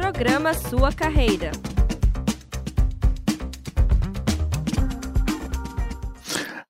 Programa 0.00 0.54
Sua 0.54 0.90
Carreira. 0.90 1.50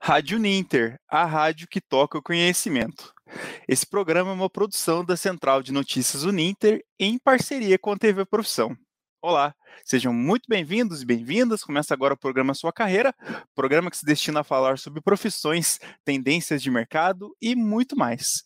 Rádio 0.00 0.36
Ninter, 0.40 0.98
a 1.08 1.24
rádio 1.24 1.68
que 1.70 1.80
toca 1.80 2.18
o 2.18 2.22
conhecimento. 2.22 3.14
Esse 3.68 3.86
programa 3.86 4.30
é 4.30 4.34
uma 4.34 4.50
produção 4.50 5.04
da 5.04 5.16
Central 5.16 5.62
de 5.62 5.72
Notícias 5.72 6.24
Uninter 6.24 6.84
em 6.98 7.20
parceria 7.20 7.78
com 7.78 7.92
a 7.92 7.96
TV 7.96 8.26
Profissão. 8.26 8.76
Olá, 9.22 9.54
sejam 9.84 10.12
muito 10.12 10.46
bem-vindos 10.48 11.00
e 11.00 11.06
bem-vindas. 11.06 11.62
Começa 11.62 11.94
agora 11.94 12.14
o 12.14 12.18
programa 12.18 12.52
Sua 12.52 12.72
Carreira, 12.72 13.14
programa 13.54 13.92
que 13.92 13.96
se 13.96 14.04
destina 14.04 14.40
a 14.40 14.44
falar 14.44 14.76
sobre 14.76 15.00
profissões, 15.00 15.78
tendências 16.04 16.60
de 16.60 16.68
mercado 16.68 17.32
e 17.40 17.54
muito 17.54 17.96
mais. 17.96 18.42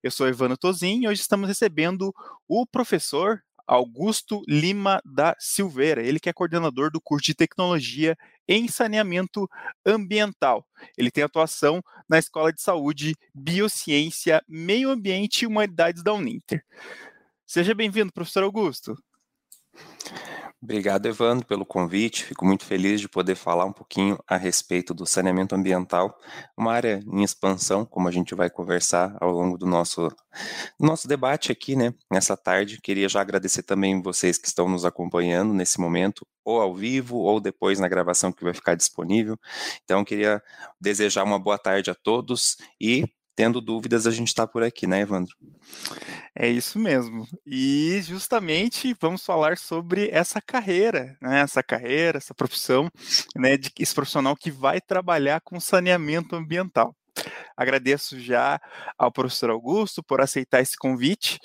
Eu 0.00 0.12
sou 0.12 0.28
Ivano 0.28 0.56
Tozin 0.56 1.02
e 1.02 1.08
hoje 1.08 1.22
estamos 1.22 1.48
recebendo 1.48 2.14
o 2.46 2.64
professor 2.64 3.42
Augusto 3.68 4.42
Lima 4.48 4.98
da 5.04 5.36
Silveira, 5.38 6.02
ele 6.02 6.18
que 6.18 6.30
é 6.30 6.32
coordenador 6.32 6.90
do 6.90 7.00
curso 7.00 7.26
de 7.26 7.34
Tecnologia 7.34 8.16
em 8.48 8.66
Saneamento 8.66 9.46
Ambiental. 9.84 10.66
Ele 10.96 11.10
tem 11.10 11.22
atuação 11.22 11.82
na 12.08 12.18
Escola 12.18 12.50
de 12.50 12.62
Saúde, 12.62 13.14
Biociência, 13.34 14.42
Meio 14.48 14.88
Ambiente 14.88 15.42
e 15.42 15.46
Humanidades 15.46 16.02
da 16.02 16.14
Uninter. 16.14 16.64
Seja 17.46 17.74
bem-vindo, 17.74 18.10
professor 18.10 18.42
Augusto. 18.42 18.96
Obrigado, 20.60 21.06
Evandro, 21.06 21.46
pelo 21.46 21.64
convite. 21.64 22.24
Fico 22.24 22.44
muito 22.44 22.64
feliz 22.64 23.00
de 23.00 23.08
poder 23.08 23.36
falar 23.36 23.64
um 23.64 23.72
pouquinho 23.72 24.18
a 24.26 24.36
respeito 24.36 24.92
do 24.92 25.06
saneamento 25.06 25.54
ambiental, 25.54 26.18
uma 26.56 26.72
área 26.72 27.00
em 27.06 27.22
expansão, 27.22 27.86
como 27.86 28.08
a 28.08 28.10
gente 28.10 28.34
vai 28.34 28.50
conversar 28.50 29.16
ao 29.20 29.30
longo 29.30 29.56
do 29.56 29.64
nosso, 29.66 30.08
nosso 30.78 31.06
debate 31.06 31.52
aqui, 31.52 31.76
né, 31.76 31.94
nessa 32.10 32.36
tarde. 32.36 32.80
Queria 32.82 33.08
já 33.08 33.20
agradecer 33.20 33.62
também 33.62 34.02
vocês 34.02 34.36
que 34.36 34.48
estão 34.48 34.68
nos 34.68 34.84
acompanhando 34.84 35.54
nesse 35.54 35.80
momento, 35.80 36.26
ou 36.44 36.60
ao 36.60 36.74
vivo, 36.74 37.18
ou 37.18 37.38
depois 37.40 37.78
na 37.78 37.86
gravação 37.86 38.32
que 38.32 38.42
vai 38.42 38.52
ficar 38.52 38.74
disponível. 38.74 39.38
Então, 39.84 40.04
queria 40.04 40.42
desejar 40.80 41.22
uma 41.22 41.38
boa 41.38 41.56
tarde 41.58 41.88
a 41.88 41.94
todos 41.94 42.56
e 42.80 43.04
tendo 43.38 43.60
dúvidas, 43.60 44.04
a 44.04 44.10
gente 44.10 44.26
está 44.26 44.48
por 44.48 44.64
aqui, 44.64 44.84
né, 44.84 45.02
Evandro? 45.02 45.32
É 46.34 46.48
isso 46.48 46.76
mesmo. 46.76 47.24
E 47.46 48.00
justamente 48.02 48.96
vamos 49.00 49.24
falar 49.24 49.56
sobre 49.56 50.08
essa 50.10 50.42
carreira, 50.42 51.16
né? 51.22 51.42
Essa 51.42 51.62
carreira, 51.62 52.18
essa 52.18 52.34
profissão, 52.34 52.90
né? 53.36 53.56
De 53.56 53.70
esse 53.78 53.94
profissional 53.94 54.34
que 54.34 54.50
vai 54.50 54.80
trabalhar 54.80 55.40
com 55.40 55.60
saneamento 55.60 56.34
ambiental. 56.34 56.96
Agradeço 57.56 58.20
já 58.20 58.60
ao 58.96 59.10
professor 59.10 59.50
Augusto 59.50 60.02
por 60.02 60.20
aceitar 60.20 60.60
esse 60.60 60.76
convite. 60.76 61.38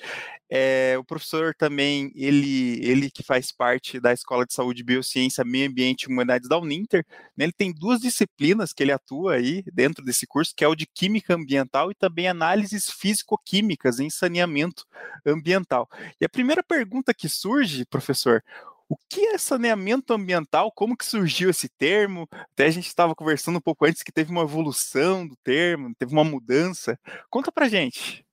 É, 0.50 0.94
o 0.98 1.04
professor 1.04 1.54
também, 1.54 2.12
ele, 2.14 2.78
ele 2.84 3.10
que 3.10 3.22
faz 3.22 3.50
parte 3.50 3.98
da 3.98 4.12
Escola 4.12 4.46
de 4.46 4.54
Saúde, 4.54 4.84
Biociência, 4.84 5.42
Meio 5.44 5.68
Ambiente 5.68 6.02
e 6.02 6.12
Humanidades 6.12 6.48
da 6.48 6.58
Uninter, 6.58 7.04
né, 7.36 7.46
ele 7.46 7.52
tem 7.52 7.72
duas 7.72 8.00
disciplinas 8.00 8.72
que 8.72 8.82
ele 8.82 8.92
atua 8.92 9.34
aí 9.34 9.64
dentro 9.72 10.04
desse 10.04 10.26
curso, 10.26 10.52
que 10.56 10.64
é 10.64 10.68
o 10.68 10.74
de 10.76 10.86
Química 10.86 11.34
Ambiental 11.34 11.90
e 11.90 11.94
também 11.94 12.28
análises 12.28 12.90
físico-químicas 12.90 13.98
em 13.98 14.10
saneamento 14.10 14.84
ambiental. 15.26 15.88
E 16.20 16.24
a 16.24 16.28
primeira 16.28 16.62
pergunta 16.62 17.12
que 17.12 17.28
surge, 17.28 17.84
professor, 17.86 18.44
o 18.88 18.96
que 19.08 19.26
é 19.26 19.38
saneamento 19.38 20.12
ambiental? 20.12 20.70
Como 20.72 20.96
que 20.96 21.04
surgiu 21.04 21.50
esse 21.50 21.68
termo? 21.68 22.28
Até 22.30 22.66
a 22.66 22.70
gente 22.70 22.86
estava 22.86 23.14
conversando 23.14 23.56
um 23.58 23.60
pouco 23.60 23.86
antes 23.86 24.02
que 24.02 24.12
teve 24.12 24.30
uma 24.30 24.42
evolução 24.42 25.26
do 25.26 25.36
termo, 25.42 25.94
teve 25.98 26.12
uma 26.12 26.24
mudança. 26.24 26.98
Conta 27.30 27.50
pra 27.50 27.68
gente. 27.68 28.24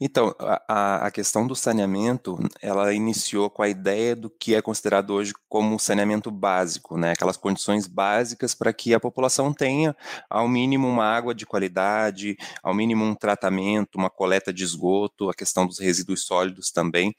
Então, 0.00 0.34
a, 0.66 1.06
a 1.06 1.10
questão 1.10 1.46
do 1.46 1.54
saneamento, 1.54 2.38
ela 2.62 2.94
iniciou 2.94 3.50
com 3.50 3.62
a 3.62 3.68
ideia 3.68 4.16
do 4.16 4.30
que 4.30 4.54
é 4.54 4.62
considerado 4.62 5.10
hoje 5.10 5.34
como 5.46 5.78
saneamento 5.78 6.30
básico, 6.30 6.96
né? 6.96 7.12
Aquelas 7.12 7.36
condições 7.36 7.86
básicas 7.86 8.54
para 8.54 8.72
que 8.72 8.94
a 8.94 9.00
população 9.00 9.52
tenha, 9.52 9.94
ao 10.28 10.48
mínimo, 10.48 10.88
uma 10.88 11.04
água 11.04 11.34
de 11.34 11.44
qualidade, 11.44 12.36
ao 12.62 12.72
mínimo 12.72 13.04
um 13.04 13.14
tratamento, 13.14 13.96
uma 13.96 14.08
coleta 14.08 14.54
de 14.54 14.64
esgoto, 14.64 15.28
a 15.28 15.34
questão 15.34 15.66
dos 15.66 15.78
resíduos 15.78 16.24
sólidos 16.24 16.70
também. 16.70 17.14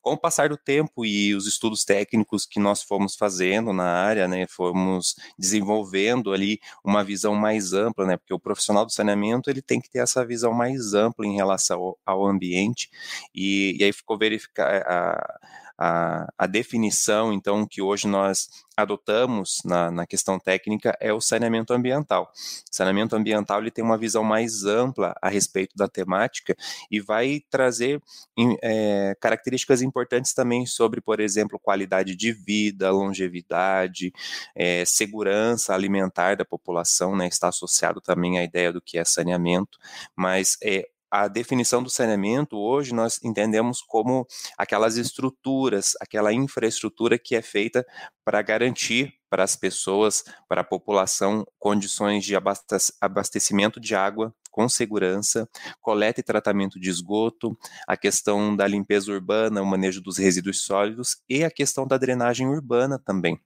Com 0.00 0.12
o 0.12 0.18
passar 0.18 0.48
do 0.48 0.56
tempo 0.56 1.04
e 1.04 1.34
os 1.34 1.46
estudos 1.46 1.84
técnicos 1.84 2.46
que 2.46 2.58
nós 2.58 2.82
fomos 2.82 3.14
fazendo 3.16 3.72
na 3.72 3.84
área, 3.84 4.26
né, 4.26 4.46
fomos 4.48 5.14
desenvolvendo 5.38 6.32
ali 6.32 6.58
uma 6.84 7.04
visão 7.04 7.34
mais 7.34 7.72
ampla, 7.72 8.06
né, 8.06 8.16
porque 8.16 8.34
o 8.34 8.40
profissional 8.40 8.86
do 8.86 8.92
saneamento 8.92 9.50
ele 9.50 9.62
tem 9.62 9.80
que 9.80 9.90
ter 9.90 9.98
essa 9.98 10.24
visão 10.24 10.52
mais 10.52 10.94
ampla 10.94 11.26
em 11.26 11.34
relação 11.34 11.80
ao, 11.80 11.98
ao 12.06 12.26
ambiente 12.26 12.88
e, 13.34 13.76
e 13.78 13.84
aí 13.84 13.92
ficou 13.92 14.18
verificar 14.18 14.82
a, 14.86 15.38
a, 15.80 16.30
a, 16.36 16.46
definição, 16.46 17.32
então, 17.32 17.66
que 17.66 17.80
hoje 17.80 18.06
nós 18.06 18.48
adotamos 18.76 19.62
na, 19.64 19.90
na, 19.90 20.06
questão 20.06 20.38
técnica 20.38 20.94
é 21.00 21.10
o 21.10 21.22
saneamento 21.22 21.72
ambiental. 21.72 22.24
O 22.24 22.74
saneamento 22.74 23.16
ambiental 23.16 23.60
ele 23.60 23.70
tem 23.70 23.82
uma 23.82 23.96
visão 23.96 24.22
mais 24.22 24.64
ampla 24.64 25.14
a 25.22 25.30
respeito 25.30 25.74
da 25.74 25.88
temática 25.88 26.54
e 26.90 27.00
vai 27.00 27.42
trazer 27.48 28.02
é, 28.62 29.16
características 29.18 29.80
importantes 29.80 30.34
também 30.34 30.66
sobre, 30.66 31.00
por 31.00 31.18
exemplo, 31.18 31.58
qualidade 31.58 32.14
de 32.14 32.30
vida, 32.30 32.90
longevidade, 32.90 34.12
é, 34.54 34.84
segurança 34.84 35.74
alimentar 35.74 36.36
da 36.36 36.44
população, 36.44 37.16
né, 37.16 37.26
está 37.26 37.48
associado 37.48 38.02
também 38.02 38.38
à 38.38 38.44
ideia 38.44 38.70
do 38.70 38.82
que 38.82 38.98
é 38.98 39.04
saneamento, 39.04 39.78
mas 40.14 40.58
é, 40.62 40.88
a 41.10 41.26
definição 41.26 41.82
do 41.82 41.90
saneamento 41.90 42.56
hoje 42.56 42.94
nós 42.94 43.18
entendemos 43.24 43.82
como 43.82 44.26
aquelas 44.56 44.96
estruturas, 44.96 45.94
aquela 46.00 46.32
infraestrutura 46.32 47.18
que 47.18 47.34
é 47.34 47.42
feita 47.42 47.84
para 48.24 48.40
garantir 48.42 49.14
para 49.28 49.44
as 49.44 49.56
pessoas, 49.56 50.24
para 50.48 50.60
a 50.60 50.64
população, 50.64 51.46
condições 51.58 52.24
de 52.24 52.34
abastecimento 53.00 53.80
de 53.80 53.94
água 53.94 54.34
com 54.50 54.68
segurança, 54.68 55.48
coleta 55.80 56.20
e 56.20 56.24
tratamento 56.24 56.78
de 56.80 56.90
esgoto, 56.90 57.56
a 57.86 57.96
questão 57.96 58.56
da 58.56 58.66
limpeza 58.66 59.12
urbana, 59.12 59.62
o 59.62 59.66
manejo 59.66 60.00
dos 60.00 60.18
resíduos 60.18 60.62
sólidos 60.62 61.16
e 61.28 61.44
a 61.44 61.50
questão 61.50 61.86
da 61.86 61.96
drenagem 61.96 62.48
urbana 62.48 62.98
também 62.98 63.40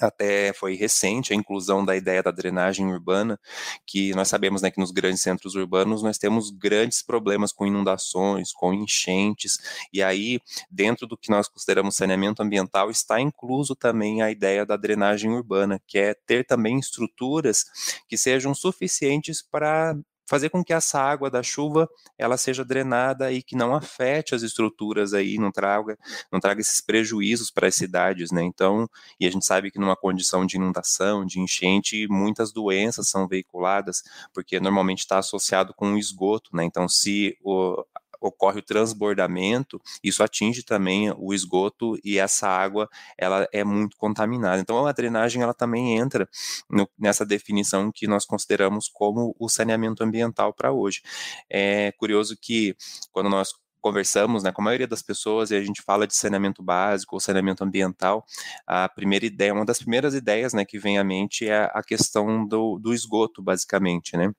até 0.00 0.52
foi 0.52 0.74
recente 0.74 1.32
a 1.32 1.36
inclusão 1.36 1.84
da 1.84 1.96
ideia 1.96 2.22
da 2.22 2.30
drenagem 2.30 2.86
urbana, 2.86 3.38
que 3.86 4.14
nós 4.14 4.28
sabemos 4.28 4.62
né, 4.62 4.70
que 4.70 4.80
nos 4.80 4.90
grandes 4.90 5.22
centros 5.22 5.54
urbanos 5.54 6.02
nós 6.02 6.18
temos 6.18 6.50
grandes 6.50 7.02
problemas 7.02 7.52
com 7.52 7.66
inundações, 7.66 8.52
com 8.52 8.72
enchentes, 8.72 9.58
e 9.92 10.02
aí, 10.02 10.40
dentro 10.70 11.06
do 11.06 11.16
que 11.16 11.30
nós 11.30 11.48
consideramos 11.48 11.96
saneamento 11.96 12.42
ambiental, 12.42 12.90
está 12.90 13.20
incluso 13.20 13.74
também 13.74 14.22
a 14.22 14.30
ideia 14.30 14.64
da 14.64 14.76
drenagem 14.76 15.30
urbana, 15.30 15.80
que 15.86 15.98
é 15.98 16.14
ter 16.14 16.44
também 16.44 16.78
estruturas 16.78 17.64
que 18.08 18.16
sejam 18.16 18.54
suficientes 18.54 19.42
para 19.42 19.96
fazer 20.26 20.50
com 20.50 20.62
que 20.64 20.72
essa 20.72 21.00
água 21.00 21.30
da 21.30 21.42
chuva 21.42 21.88
ela 22.18 22.36
seja 22.36 22.64
drenada 22.64 23.30
e 23.32 23.42
que 23.42 23.56
não 23.56 23.74
afete 23.74 24.34
as 24.34 24.42
estruturas 24.42 25.14
aí, 25.14 25.38
não 25.38 25.52
traga, 25.52 25.96
não 26.30 26.40
traga 26.40 26.60
esses 26.60 26.80
prejuízos 26.80 27.50
para 27.50 27.68
as 27.68 27.74
cidades, 27.74 28.30
né? 28.30 28.42
Então, 28.42 28.88
e 29.20 29.26
a 29.26 29.30
gente 29.30 29.46
sabe 29.46 29.70
que 29.70 29.78
numa 29.78 29.96
condição 29.96 30.44
de 30.44 30.56
inundação, 30.56 31.24
de 31.24 31.40
enchente, 31.40 32.06
muitas 32.08 32.52
doenças 32.52 33.08
são 33.08 33.28
veiculadas, 33.28 34.02
porque 34.34 34.58
normalmente 34.58 35.00
está 35.00 35.18
associado 35.18 35.72
com 35.74 35.92
o 35.92 35.98
esgoto, 35.98 36.50
né? 36.54 36.64
Então, 36.64 36.88
se 36.88 37.36
o, 37.42 37.84
ocorre 38.26 38.60
o 38.60 38.62
transbordamento, 38.62 39.80
isso 40.02 40.22
atinge 40.22 40.62
também 40.62 41.12
o 41.16 41.32
esgoto 41.34 41.98
e 42.04 42.18
essa 42.18 42.48
água 42.48 42.88
ela 43.18 43.48
é 43.52 43.64
muito 43.64 43.96
contaminada. 43.96 44.60
Então 44.60 44.86
a 44.86 44.92
drenagem 44.92 45.42
ela 45.42 45.54
também 45.54 45.96
entra 45.96 46.28
no, 46.70 46.88
nessa 46.98 47.24
definição 47.24 47.90
que 47.92 48.06
nós 48.06 48.24
consideramos 48.24 48.88
como 48.88 49.34
o 49.38 49.48
saneamento 49.48 50.02
ambiental 50.02 50.52
para 50.52 50.72
hoje. 50.72 51.02
É 51.50 51.92
curioso 51.92 52.36
que 52.40 52.76
quando 53.12 53.28
nós 53.28 53.52
conversamos 53.86 54.42
né, 54.42 54.50
com 54.50 54.60
a 54.62 54.64
maioria 54.64 54.86
das 54.86 55.00
pessoas 55.00 55.52
e 55.52 55.54
a 55.54 55.62
gente 55.62 55.80
fala 55.80 56.08
de 56.08 56.14
saneamento 56.16 56.60
básico 56.60 57.14
ou 57.14 57.20
saneamento 57.20 57.62
ambiental, 57.62 58.24
a 58.66 58.88
primeira 58.88 59.24
ideia, 59.24 59.54
uma 59.54 59.64
das 59.64 59.78
primeiras 59.78 60.12
ideias 60.12 60.52
né, 60.52 60.64
que 60.64 60.76
vem 60.76 60.98
à 60.98 61.04
mente 61.04 61.48
é 61.48 61.70
a 61.72 61.82
questão 61.84 62.44
do, 62.44 62.80
do 62.80 62.92
esgoto, 62.92 63.40
basicamente, 63.40 64.16
né? 64.16 64.32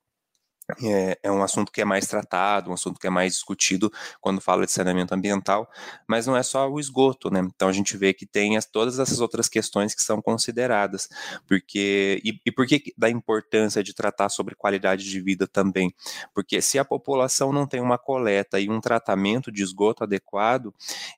É, 0.84 1.18
é, 1.24 1.31
um 1.31 1.42
assunto 1.42 1.72
que 1.72 1.81
é 1.81 1.86
mais 1.86 2.08
tratado, 2.08 2.69
um 2.69 2.74
assunto 2.74 3.00
que 3.00 3.08
é 3.08 3.10
mais 3.10 3.34
discutido 3.34 3.92
quando 4.19 4.42
fala 4.42 4.66
de 4.66 4.72
saneamento 4.72 5.14
ambiental, 5.16 5.69
mas 6.08 6.28
não 6.28 6.36
é 6.36 6.44
só 6.44 6.69
o 6.69 6.80
esgoto, 6.80 7.30
né? 7.31 7.40
Então 7.40 7.69
a 7.69 7.74
gente 7.74 7.96
vê 7.96 8.14
que 8.14 8.25
tem 8.25 8.58
as, 8.58 8.66
todas 8.66 9.00
essas 9.00 9.22
outras 9.22 9.48
questões 9.48 9.96
que 9.96 10.04
são 10.04 10.22
consideradas, 10.22 11.08
porque 11.48 12.22
e, 12.24 12.40
e 12.46 12.52
por 12.52 12.68
que 12.68 12.94
da 12.98 13.10
importância 13.10 13.81
de 13.84 13.94
tratar 13.94 14.30
sobre 14.30 14.56
qualidade 14.56 15.10
de 15.10 15.22
vida 15.22 15.48
também? 15.48 15.94
Porque 16.34 16.62
se 16.62 16.78
a 16.78 16.86
população 16.86 17.54
não 17.54 17.66
tem 17.66 17.80
uma 17.81 17.98
coleta 17.98 18.60
e 18.60 18.69
um 18.69 18.81
tratamento 18.81 19.52
de 19.52 19.64
esgoto 19.64 20.04
adequado, 20.04 20.74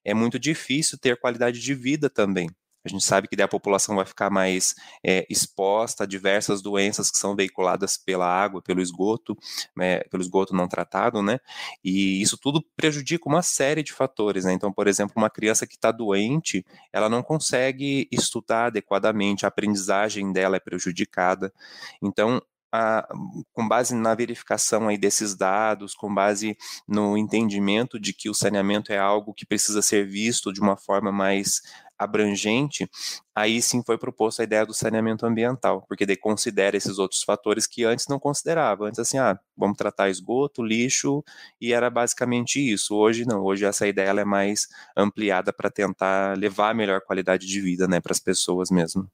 é 0.05 0.13
muito 0.13 0.37
difícil 0.37 0.97
ter 0.97 1.19
qualidade 1.19 1.59
de 1.59 1.73
vida 1.73 2.09
também. 2.09 2.49
A 2.83 2.89
gente 2.89 3.03
sabe 3.03 3.27
que 3.27 3.35
daí 3.35 3.45
a 3.45 3.47
população 3.47 3.95
vai 3.95 4.05
ficar 4.05 4.29
mais 4.29 4.75
é, 5.05 5.25
exposta 5.29 6.03
a 6.03 6.07
diversas 6.07 6.61
doenças 6.61 7.11
que 7.11 7.17
são 7.17 7.35
veiculadas 7.35 7.97
pela 7.97 8.25
água, 8.25 8.61
pelo 8.61 8.81
esgoto, 8.81 9.37
né, 9.75 9.99
pelo 10.05 10.23
esgoto 10.23 10.55
não 10.55 10.67
tratado, 10.67 11.21
né? 11.21 11.39
E 11.83 12.21
isso 12.21 12.37
tudo 12.37 12.63
prejudica 12.75 13.27
uma 13.27 13.41
série 13.41 13.83
de 13.83 13.91
fatores, 13.91 14.45
né? 14.45 14.53
Então, 14.53 14.71
por 14.71 14.87
exemplo, 14.87 15.13
uma 15.17 15.29
criança 15.29 15.67
que 15.67 15.75
está 15.75 15.91
doente, 15.91 16.65
ela 16.93 17.09
não 17.09 17.21
consegue 17.21 18.07
estudar 18.11 18.67
adequadamente, 18.67 19.45
a 19.45 19.49
aprendizagem 19.49 20.31
dela 20.31 20.55
é 20.57 20.59
prejudicada. 20.59 21.53
Então, 22.01 22.41
a, 22.71 23.07
com 23.53 23.67
base 23.67 23.95
na 23.95 24.13
verificação 24.13 24.87
aí 24.87 24.97
desses 24.97 25.35
dados, 25.35 25.93
com 25.93 26.13
base 26.13 26.57
no 26.87 27.17
entendimento 27.17 27.99
de 27.99 28.13
que 28.13 28.29
o 28.29 28.33
saneamento 28.33 28.91
é 28.91 28.97
algo 28.97 29.33
que 29.33 29.45
precisa 29.45 29.81
ser 29.81 30.05
visto 30.07 30.53
de 30.53 30.61
uma 30.61 30.77
forma 30.77 31.11
mais 31.11 31.61
abrangente, 31.99 32.89
aí 33.35 33.61
sim 33.61 33.83
foi 33.85 33.97
proposta 33.97 34.41
a 34.41 34.45
ideia 34.45 34.65
do 34.65 34.73
saneamento 34.73 35.25
ambiental, 35.25 35.85
porque 35.87 36.05
daí 36.05 36.15
considera 36.15 36.77
esses 36.77 36.97
outros 36.97 37.21
fatores 37.23 37.67
que 37.67 37.83
antes 37.83 38.07
não 38.07 38.17
considerava. 38.17 38.85
Antes 38.85 38.99
assim, 38.99 39.17
ah, 39.17 39.37
vamos 39.57 39.77
tratar 39.77 40.09
esgoto, 40.09 40.63
lixo, 40.63 41.21
e 41.59 41.73
era 41.73 41.89
basicamente 41.89 42.57
isso. 42.59 42.95
Hoje 42.95 43.25
não, 43.25 43.43
hoje 43.43 43.65
essa 43.65 43.85
ideia 43.85 44.11
é 44.11 44.25
mais 44.25 44.67
ampliada 44.95 45.51
para 45.51 45.69
tentar 45.69 46.37
levar 46.37 46.69
a 46.69 46.73
melhor 46.73 47.01
qualidade 47.01 47.45
de 47.45 47.59
vida, 47.59 47.85
né, 47.85 47.99
para 47.99 48.13
as 48.13 48.19
pessoas 48.19 48.71
mesmo. 48.71 49.09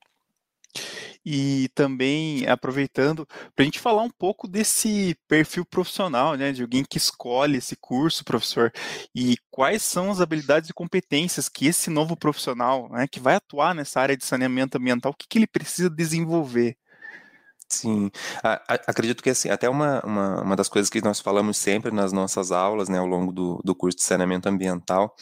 E 1.26 1.70
também 1.74 2.48
aproveitando 2.48 3.26
para 3.56 3.64
a 3.64 3.66
gente 3.66 3.80
falar 3.80 4.04
um 4.04 4.10
pouco 4.10 4.48
desse 4.48 5.18
perfil 5.28 5.66
profissional, 5.66 6.36
né, 6.36 6.52
de 6.52 6.62
alguém 6.62 6.84
que 6.88 6.98
escolhe 6.98 7.58
esse 7.58 7.76
curso, 7.76 8.24
professor, 8.24 8.72
e 9.14 9.36
quais 9.50 9.82
são 9.82 10.12
as 10.12 10.22
habilidades 10.22 10.70
e 10.70 10.74
competências 10.74 11.50
que 11.50 11.68
esse 11.68 11.90
novo 11.90 12.16
profissional, 12.16 12.90
né, 12.90 13.08
que 13.08 13.20
vai 13.20 13.36
atuar 13.36 13.74
nessa 13.74 14.00
área 14.00 14.16
de 14.16 14.26
saneamento 14.26 14.78
ambiental, 14.78 15.12
o 15.12 15.16
que, 15.16 15.28
que 15.28 15.38
ele 15.38 15.48
precisa 15.48 15.90
desenvolver? 15.90 16.78
Sim, 17.68 18.12
acredito 18.88 19.24
que 19.24 19.30
assim, 19.32 19.50
até 19.50 19.68
uma, 19.68 20.00
uma, 20.06 20.42
uma, 20.44 20.56
das 20.56 20.70
coisas 20.70 20.90
que 20.90 21.02
nós 21.02 21.20
falamos 21.20 21.58
sempre 21.58 21.92
nas 21.92 22.14
nossas 22.14 22.52
aulas, 22.52 22.88
né, 22.88 23.00
ao 23.00 23.08
longo 23.08 23.34
do, 23.34 23.60
do 23.66 23.76
curso 23.76 23.98
de 23.98 24.04
saneamento 24.04 24.48
ambiental, 24.48 25.16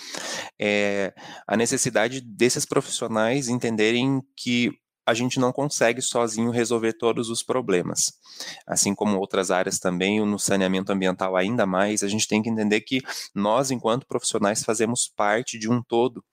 é 0.59 1.13
a 1.47 1.55
necessidade 1.55 2.19
desses 2.19 2.65
profissionais 2.65 3.47
entenderem 3.47 4.21
que 4.35 4.71
a 5.05 5.13
gente 5.13 5.39
não 5.39 5.51
consegue 5.51 6.01
sozinho 6.01 6.49
resolver 6.49 6.93
todos 6.93 7.29
os 7.29 7.43
problemas. 7.43 8.13
Assim 8.65 8.95
como 8.95 9.17
outras 9.17 9.51
áreas 9.51 9.79
também, 9.79 10.25
no 10.25 10.39
saneamento 10.39 10.91
ambiental 10.91 11.35
ainda 11.35 11.65
mais, 11.65 12.03
a 12.03 12.07
gente 12.07 12.27
tem 12.27 12.41
que 12.41 12.49
entender 12.49 12.81
que 12.81 13.01
nós, 13.35 13.71
enquanto 13.71 14.07
profissionais, 14.07 14.63
fazemos 14.63 15.11
parte 15.15 15.57
de 15.59 15.69
um 15.69 15.81
todo. 15.81 16.23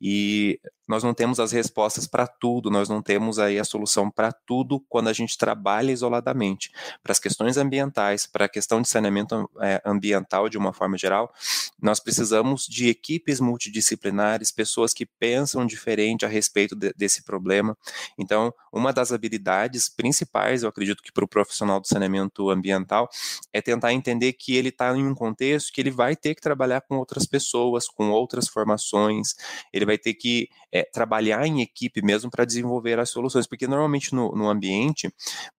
E 0.00 0.60
nós 0.86 1.02
não 1.02 1.12
temos 1.12 1.40
as 1.40 1.52
respostas 1.52 2.06
para 2.06 2.26
tudo, 2.26 2.70
nós 2.70 2.88
não 2.88 3.02
temos 3.02 3.38
aí 3.38 3.58
a 3.58 3.64
solução 3.64 4.10
para 4.10 4.32
tudo 4.32 4.80
quando 4.88 5.08
a 5.08 5.12
gente 5.12 5.36
trabalha 5.36 5.90
isoladamente. 5.90 6.70
Para 7.02 7.12
as 7.12 7.18
questões 7.18 7.56
ambientais, 7.56 8.26
para 8.26 8.44
a 8.44 8.48
questão 8.48 8.80
de 8.80 8.88
saneamento 8.88 9.50
é, 9.60 9.80
ambiental 9.84 10.48
de 10.48 10.56
uma 10.56 10.72
forma 10.72 10.96
geral, 10.96 11.32
nós 11.80 12.00
precisamos 12.00 12.66
de 12.66 12.88
equipes 12.88 13.40
multidisciplinares, 13.40 14.52
pessoas 14.52 14.92
que 14.92 15.06
pensam 15.06 15.66
diferente 15.66 16.24
a 16.24 16.28
respeito 16.28 16.74
de, 16.74 16.92
desse 16.94 17.22
problema. 17.22 17.76
Então, 18.18 18.52
uma 18.72 18.92
das 18.92 19.12
habilidades 19.12 19.88
principais, 19.88 20.62
eu 20.62 20.68
acredito 20.68 21.02
que 21.02 21.12
para 21.12 21.24
o 21.24 21.28
profissional 21.28 21.80
do 21.80 21.88
saneamento 21.88 22.50
ambiental, 22.50 23.08
é 23.52 23.60
tentar 23.60 23.92
entender 23.92 24.32
que 24.34 24.54
ele 24.54 24.68
está 24.68 24.96
em 24.96 25.06
um 25.06 25.14
contexto 25.14 25.72
que 25.72 25.80
ele 25.80 25.90
vai 25.90 26.14
ter 26.14 26.34
que 26.34 26.40
trabalhar 26.40 26.80
com 26.82 26.96
outras 26.96 27.26
pessoas, 27.26 27.88
com 27.88 28.10
outras 28.10 28.48
formações, 28.48 29.34
ele 29.72 29.84
vai 29.84 29.98
ter 29.98 30.14
que 30.14 30.48
é, 30.76 30.84
trabalhar 30.92 31.46
em 31.46 31.62
equipe 31.62 32.02
mesmo 32.02 32.30
para 32.30 32.44
desenvolver 32.44 32.98
as 32.98 33.10
soluções, 33.10 33.46
porque 33.46 33.66
normalmente 33.66 34.14
no, 34.14 34.32
no 34.32 34.48
ambiente, 34.48 35.12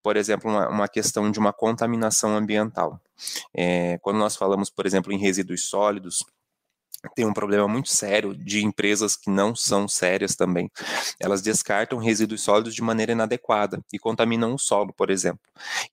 por 0.04 0.16
exemplo, 0.16 0.50
uma, 0.50 0.70
uma, 0.70 0.88
questão 0.88 1.32
de 1.32 1.40
uma 1.40 1.52
contaminação 1.52 2.36
ambiental. 2.36 3.02
É, 3.54 3.98
quando 4.00 4.18
nós 4.18 4.36
falamos, 4.36 4.70
por 4.70 4.86
exemplo, 4.86 5.12
em 5.12 5.18
resíduos 5.18 5.70
sólidos, 5.70 6.24
tem 7.16 7.26
um 7.26 7.34
problema 7.34 7.68
muito 7.68 7.90
sério 7.90 8.36
de 8.36 8.64
empresas 8.64 9.16
que 9.16 9.30
não 9.30 9.56
são 9.56 9.88
sérias 9.88 10.36
também. 10.36 10.70
Elas 11.20 11.42
descartam 11.42 12.00
resíduos 12.00 12.42
sólidos 12.42 12.74
de 12.74 12.82
maneira 12.82 13.12
inadequada 13.12 13.82
e 13.94 14.00
contaminam 14.00 14.54
o 14.54 14.60
solo, 14.60 14.94
por 14.94 15.10
exemplo. 15.10 15.42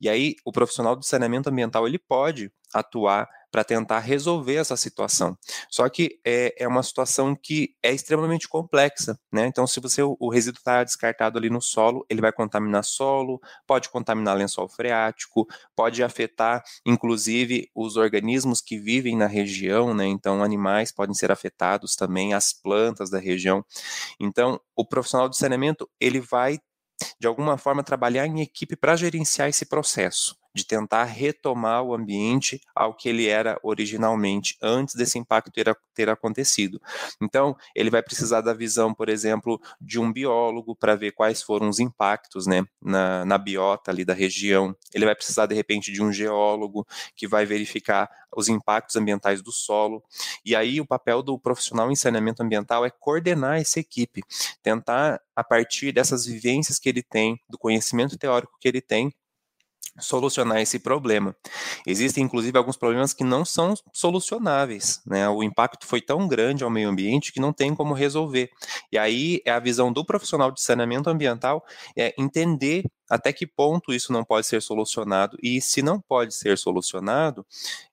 E 0.00 0.08
aí, 0.08 0.36
o 0.44 0.52
profissional 0.52 0.96
do 0.96 1.04
saneamento 1.04 1.48
ambiental 1.48 1.86
ele 1.86 1.98
pode 1.98 2.50
atuar 2.72 3.28
para 3.54 3.62
tentar 3.62 4.00
resolver 4.00 4.56
essa 4.56 4.76
situação. 4.76 5.38
Só 5.70 5.88
que 5.88 6.18
é, 6.24 6.52
é, 6.58 6.66
uma 6.66 6.82
situação 6.82 7.36
que 7.36 7.72
é 7.80 7.92
extremamente 7.92 8.48
complexa, 8.48 9.16
né? 9.32 9.46
Então, 9.46 9.64
se 9.64 9.78
você 9.78 10.02
o, 10.02 10.16
o 10.18 10.28
resíduo 10.28 10.58
está 10.58 10.82
descartado 10.82 11.38
ali 11.38 11.48
no 11.48 11.62
solo, 11.62 12.04
ele 12.10 12.20
vai 12.20 12.32
contaminar 12.32 12.82
solo, 12.82 13.40
pode 13.64 13.88
contaminar 13.90 14.36
lençol 14.36 14.68
freático, 14.68 15.46
pode 15.76 16.02
afetar, 16.02 16.64
inclusive, 16.84 17.70
os 17.72 17.96
organismos 17.96 18.60
que 18.60 18.76
vivem 18.76 19.16
na 19.16 19.28
região, 19.28 19.94
né? 19.94 20.04
Então, 20.04 20.42
animais 20.42 20.90
podem 20.90 21.14
ser 21.14 21.30
afetados 21.30 21.94
também, 21.94 22.34
as 22.34 22.52
plantas 22.52 23.08
da 23.08 23.20
região. 23.20 23.64
Então, 24.18 24.60
o 24.74 24.84
profissional 24.84 25.28
do 25.28 25.36
saneamento 25.36 25.88
ele 26.00 26.18
vai 26.18 26.58
de 27.20 27.28
alguma 27.28 27.56
forma 27.56 27.84
trabalhar 27.84 28.26
em 28.26 28.40
equipe 28.40 28.74
para 28.74 28.96
gerenciar 28.96 29.48
esse 29.48 29.64
processo 29.64 30.34
de 30.54 30.64
tentar 30.64 31.04
retomar 31.04 31.82
o 31.82 31.94
ambiente 31.94 32.60
ao 32.74 32.94
que 32.94 33.08
ele 33.08 33.26
era 33.26 33.58
originalmente, 33.62 34.56
antes 34.62 34.94
desse 34.94 35.18
impacto 35.18 35.50
ter, 35.50 35.76
ter 35.92 36.08
acontecido. 36.08 36.80
Então, 37.20 37.56
ele 37.74 37.90
vai 37.90 38.02
precisar 38.02 38.40
da 38.40 38.54
visão, 38.54 38.94
por 38.94 39.08
exemplo, 39.08 39.60
de 39.80 39.98
um 39.98 40.12
biólogo 40.12 40.76
para 40.76 40.94
ver 40.94 41.12
quais 41.12 41.42
foram 41.42 41.68
os 41.68 41.80
impactos 41.80 42.46
né, 42.46 42.64
na, 42.80 43.24
na 43.24 43.36
biota 43.36 43.90
ali 43.90 44.04
da 44.04 44.14
região. 44.14 44.74
Ele 44.94 45.04
vai 45.04 45.14
precisar, 45.14 45.46
de 45.46 45.54
repente, 45.54 45.90
de 45.90 46.02
um 46.02 46.12
geólogo 46.12 46.86
que 47.16 47.26
vai 47.26 47.44
verificar 47.44 48.08
os 48.36 48.48
impactos 48.48 48.96
ambientais 48.96 49.42
do 49.42 49.50
solo. 49.50 50.02
E 50.44 50.54
aí, 50.54 50.80
o 50.80 50.86
papel 50.86 51.22
do 51.22 51.38
profissional 51.38 51.90
em 51.90 51.96
saneamento 51.96 52.42
ambiental 52.42 52.84
é 52.84 52.90
coordenar 52.90 53.60
essa 53.60 53.80
equipe, 53.80 54.22
tentar, 54.62 55.20
a 55.34 55.42
partir 55.42 55.92
dessas 55.92 56.26
vivências 56.26 56.78
que 56.78 56.88
ele 56.88 57.02
tem, 57.02 57.40
do 57.48 57.58
conhecimento 57.58 58.16
teórico 58.16 58.56
que 58.60 58.68
ele 58.68 58.80
tem, 58.80 59.12
solucionar 59.98 60.60
esse 60.60 60.78
problema. 60.78 61.34
Existem, 61.86 62.24
inclusive, 62.24 62.56
alguns 62.56 62.76
problemas 62.76 63.12
que 63.12 63.24
não 63.24 63.44
são 63.44 63.74
solucionáveis. 63.92 65.00
Né? 65.06 65.28
O 65.28 65.42
impacto 65.42 65.86
foi 65.86 66.00
tão 66.00 66.26
grande 66.26 66.64
ao 66.64 66.70
meio 66.70 66.88
ambiente 66.88 67.32
que 67.32 67.40
não 67.40 67.52
tem 67.52 67.74
como 67.74 67.94
resolver. 67.94 68.50
E 68.90 68.98
aí 68.98 69.40
é 69.44 69.52
a 69.52 69.60
visão 69.60 69.92
do 69.92 70.04
profissional 70.04 70.50
de 70.50 70.60
saneamento 70.60 71.08
ambiental 71.08 71.64
é 71.96 72.14
entender 72.18 72.84
até 73.10 73.32
que 73.32 73.46
ponto 73.46 73.92
isso 73.92 74.12
não 74.12 74.24
pode 74.24 74.46
ser 74.46 74.62
solucionado 74.62 75.36
e 75.42 75.60
se 75.60 75.82
não 75.82 76.00
pode 76.00 76.34
ser 76.34 76.56
solucionado, 76.56 77.46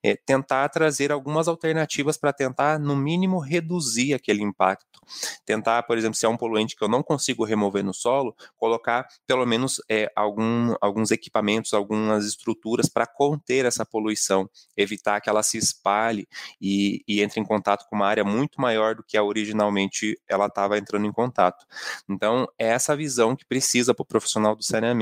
é, 0.03 0.15
tentar 0.15 0.69
trazer 0.69 1.11
algumas 1.11 1.47
alternativas 1.47 2.17
para 2.17 2.31
tentar, 2.31 2.79
no 2.79 2.95
mínimo, 2.95 3.39
reduzir 3.39 4.13
aquele 4.13 4.41
impacto. 4.41 4.99
Tentar, 5.45 5.83
por 5.83 5.97
exemplo, 5.97 6.15
se 6.15 6.25
é 6.25 6.29
um 6.29 6.37
poluente 6.37 6.75
que 6.75 6.83
eu 6.83 6.87
não 6.87 7.03
consigo 7.03 7.43
remover 7.43 7.83
no 7.83 7.93
solo, 7.93 8.35
colocar 8.55 9.07
pelo 9.27 9.45
menos 9.45 9.81
é, 9.89 10.11
algum, 10.15 10.73
alguns 10.79 11.11
equipamentos, 11.11 11.73
algumas 11.73 12.25
estruturas 12.25 12.87
para 12.87 13.05
conter 13.05 13.65
essa 13.65 13.85
poluição, 13.85 14.49
evitar 14.77 15.19
que 15.19 15.29
ela 15.29 15.43
se 15.43 15.57
espalhe 15.57 16.27
e, 16.61 17.03
e 17.07 17.21
entre 17.21 17.39
em 17.39 17.43
contato 17.43 17.85
com 17.89 17.95
uma 17.95 18.07
área 18.07 18.23
muito 18.23 18.61
maior 18.61 18.95
do 18.95 19.03
que 19.03 19.17
a 19.17 19.23
originalmente 19.23 20.17
ela 20.27 20.45
estava 20.45 20.77
entrando 20.77 21.05
em 21.05 21.11
contato. 21.11 21.65
Então, 22.09 22.47
é 22.57 22.67
essa 22.67 22.95
visão 22.95 23.35
que 23.35 23.45
precisa 23.45 23.93
para 23.93 24.03
o 24.03 24.05
profissional 24.05 24.55
do 24.55 24.63
saneamento 24.63 25.00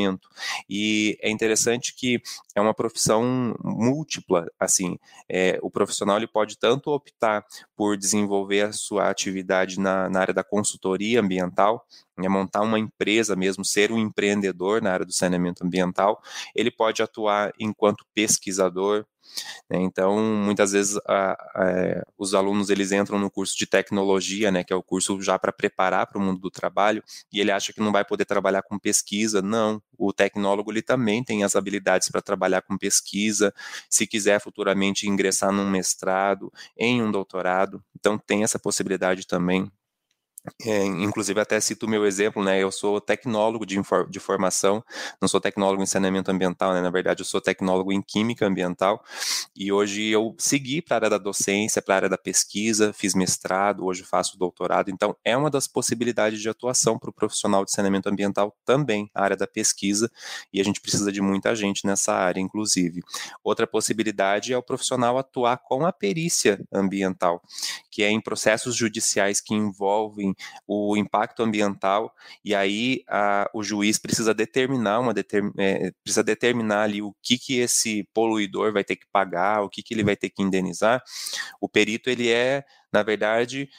e 0.69 1.17
é 1.21 1.29
interessante 1.29 1.93
que 1.95 2.21
é 2.55 2.61
uma 2.61 2.73
profissão 2.73 3.55
múltipla, 3.63 4.47
assim, 4.59 4.97
é, 5.27 5.59
o 5.61 5.69
profissional 5.69 6.17
ele 6.17 6.27
pode 6.27 6.57
tanto 6.57 6.91
optar 6.91 7.45
por 7.75 7.97
desenvolver 7.97 8.61
a 8.61 8.73
sua 8.73 9.09
atividade 9.09 9.79
na, 9.79 10.09
na 10.09 10.19
área 10.21 10.33
da 10.33 10.43
consultoria 10.43 11.19
ambiental, 11.19 11.85
é 12.25 12.29
montar 12.29 12.61
uma 12.61 12.79
empresa 12.79 13.35
mesmo, 13.35 13.63
ser 13.65 13.91
um 13.91 13.97
empreendedor 13.97 14.81
na 14.81 14.91
área 14.91 15.05
do 15.05 15.13
saneamento 15.13 15.65
ambiental, 15.65 16.21
ele 16.55 16.71
pode 16.71 17.01
atuar 17.01 17.51
enquanto 17.59 18.05
pesquisador, 18.13 19.05
né? 19.69 19.79
Então, 19.81 20.17
muitas 20.17 20.71
vezes 20.71 20.97
a, 21.07 21.33
a, 21.33 22.03
os 22.17 22.33
alunos 22.33 22.69
eles 22.69 22.91
entram 22.91 23.19
no 23.19 23.29
curso 23.29 23.57
de 23.57 23.65
tecnologia, 23.65 24.51
né, 24.51 24.63
que 24.63 24.73
é 24.73 24.75
o 24.75 24.83
curso 24.83 25.21
já 25.21 25.37
para 25.37 25.51
preparar 25.51 26.07
para 26.07 26.17
o 26.17 26.21
mundo 26.21 26.39
do 26.39 26.49
trabalho, 26.51 27.03
e 27.31 27.39
ele 27.39 27.51
acha 27.51 27.73
que 27.73 27.79
não 27.79 27.91
vai 27.91 28.03
poder 28.03 28.25
trabalhar 28.25 28.63
com 28.63 28.79
pesquisa. 28.79 29.41
Não, 29.41 29.81
o 29.97 30.13
tecnólogo 30.13 30.71
ele 30.71 30.81
também 30.81 31.23
tem 31.23 31.43
as 31.43 31.55
habilidades 31.55 32.09
para 32.09 32.21
trabalhar 32.21 32.61
com 32.61 32.77
pesquisa, 32.77 33.53
se 33.89 34.07
quiser 34.07 34.41
futuramente 34.41 35.07
ingressar 35.07 35.51
num 35.51 35.69
mestrado, 35.69 36.51
em 36.77 37.01
um 37.01 37.11
doutorado, 37.11 37.83
então 37.95 38.17
tem 38.17 38.43
essa 38.43 38.59
possibilidade 38.59 39.27
também. 39.27 39.71
É, 40.65 40.85
inclusive, 40.85 41.39
até 41.39 41.59
cito 41.59 41.85
o 41.85 41.89
meu 41.89 42.05
exemplo, 42.05 42.43
né? 42.43 42.61
Eu 42.61 42.71
sou 42.71 42.99
tecnólogo 42.99 43.65
de, 43.65 43.79
de 44.09 44.19
formação, 44.19 44.83
não 45.21 45.27
sou 45.27 45.39
tecnólogo 45.39 45.81
em 45.81 45.85
saneamento 45.85 46.31
ambiental, 46.31 46.73
né? 46.73 46.81
Na 46.81 46.89
verdade, 46.89 47.21
eu 47.21 47.25
sou 47.25 47.41
tecnólogo 47.41 47.91
em 47.91 48.01
química 48.01 48.45
ambiental 48.45 49.03
e 49.55 49.71
hoje 49.71 50.07
eu 50.07 50.35
segui 50.37 50.81
para 50.81 50.95
a 50.95 50.97
área 50.97 51.09
da 51.11 51.17
docência, 51.17 51.81
para 51.81 51.95
a 51.95 51.97
área 51.97 52.09
da 52.09 52.17
pesquisa, 52.17 52.93
fiz 52.93 53.13
mestrado, 53.13 53.85
hoje 53.85 54.03
faço 54.03 54.37
doutorado. 54.37 54.89
Então, 54.89 55.15
é 55.23 55.35
uma 55.35 55.49
das 55.49 55.67
possibilidades 55.67 56.41
de 56.41 56.49
atuação 56.49 56.97
para 56.97 57.09
o 57.09 57.13
profissional 57.13 57.65
de 57.65 57.71
saneamento 57.71 58.09
ambiental 58.09 58.55
também, 58.65 59.09
a 59.13 59.23
área 59.23 59.37
da 59.37 59.47
pesquisa, 59.47 60.09
e 60.53 60.59
a 60.59 60.63
gente 60.63 60.81
precisa 60.81 61.11
de 61.11 61.21
muita 61.21 61.55
gente 61.55 61.85
nessa 61.85 62.13
área, 62.13 62.39
inclusive. 62.39 63.01
Outra 63.43 63.65
possibilidade 63.65 64.53
é 64.53 64.57
o 64.57 64.63
profissional 64.63 65.17
atuar 65.17 65.57
com 65.57 65.85
a 65.85 65.91
perícia 65.91 66.59
ambiental, 66.71 67.41
que 67.89 68.03
é 68.03 68.09
em 68.09 68.21
processos 68.21 68.75
judiciais 68.75 69.41
que 69.41 69.53
envolvem 69.53 70.35
o 70.67 70.95
impacto 70.97 71.43
ambiental, 71.43 72.13
e 72.43 72.53
aí 72.53 73.03
a, 73.07 73.49
o 73.53 73.63
juiz 73.63 73.97
precisa 73.97 74.33
determinar 74.33 74.99
uma 74.99 75.13
determin, 75.13 75.51
é, 75.57 75.91
precisa 76.03 76.23
determinar 76.23 76.83
ali 76.83 77.01
o 77.01 77.15
que, 77.21 77.37
que 77.37 77.59
esse 77.59 78.07
poluidor 78.13 78.71
vai 78.71 78.83
ter 78.83 78.95
que 78.95 79.05
pagar, 79.11 79.63
o 79.63 79.69
que, 79.69 79.81
que 79.81 79.93
ele 79.93 80.03
vai 80.03 80.15
ter 80.15 80.29
que 80.29 80.41
indenizar. 80.41 81.01
O 81.59 81.67
perito 81.67 82.09
ele 82.09 82.29
é, 82.29 82.63
na 82.91 83.03
verdade, 83.03 83.69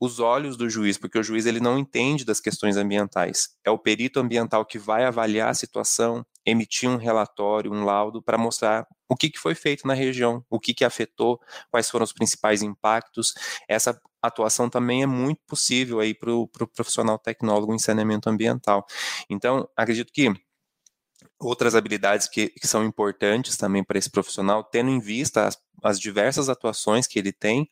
os 0.00 0.20
olhos 0.20 0.56
do 0.56 0.70
juiz, 0.70 0.96
porque 0.96 1.18
o 1.18 1.22
juiz 1.22 1.44
ele 1.44 1.60
não 1.60 1.78
entende 1.78 2.24
das 2.24 2.40
questões 2.40 2.76
ambientais. 2.76 3.48
É 3.64 3.70
o 3.70 3.78
perito 3.78 4.20
ambiental 4.20 4.64
que 4.64 4.78
vai 4.78 5.04
avaliar 5.04 5.50
a 5.50 5.54
situação, 5.54 6.24
emitir 6.48 6.88
um 6.88 6.96
relatório, 6.96 7.72
um 7.72 7.84
laudo 7.84 8.22
para 8.22 8.38
mostrar 8.38 8.86
o 9.08 9.16
que, 9.16 9.30
que 9.30 9.38
foi 9.38 9.54
feito 9.54 9.86
na 9.86 9.94
região, 9.94 10.44
o 10.50 10.60
que, 10.60 10.74
que 10.74 10.84
afetou, 10.84 11.40
quais 11.70 11.88
foram 11.88 12.04
os 12.04 12.12
principais 12.12 12.62
impactos. 12.62 13.34
Essa 13.68 13.98
atuação 14.22 14.68
também 14.68 15.02
é 15.02 15.06
muito 15.06 15.40
possível 15.46 16.00
aí 16.00 16.14
para 16.14 16.32
o 16.32 16.46
pro 16.46 16.66
profissional 16.66 17.18
tecnólogo 17.18 17.74
em 17.74 17.78
saneamento 17.78 18.28
ambiental. 18.28 18.86
Então, 19.30 19.68
acredito 19.76 20.12
que 20.12 20.32
outras 21.38 21.74
habilidades 21.74 22.28
que, 22.28 22.48
que 22.48 22.66
são 22.66 22.84
importantes 22.84 23.56
também 23.56 23.84
para 23.84 23.98
esse 23.98 24.10
profissional, 24.10 24.64
tendo 24.64 24.90
em 24.90 25.00
vista 25.00 25.46
as, 25.46 25.58
as 25.82 26.00
diversas 26.00 26.48
atuações 26.48 27.06
que 27.06 27.18
ele 27.18 27.32
tem, 27.32 27.68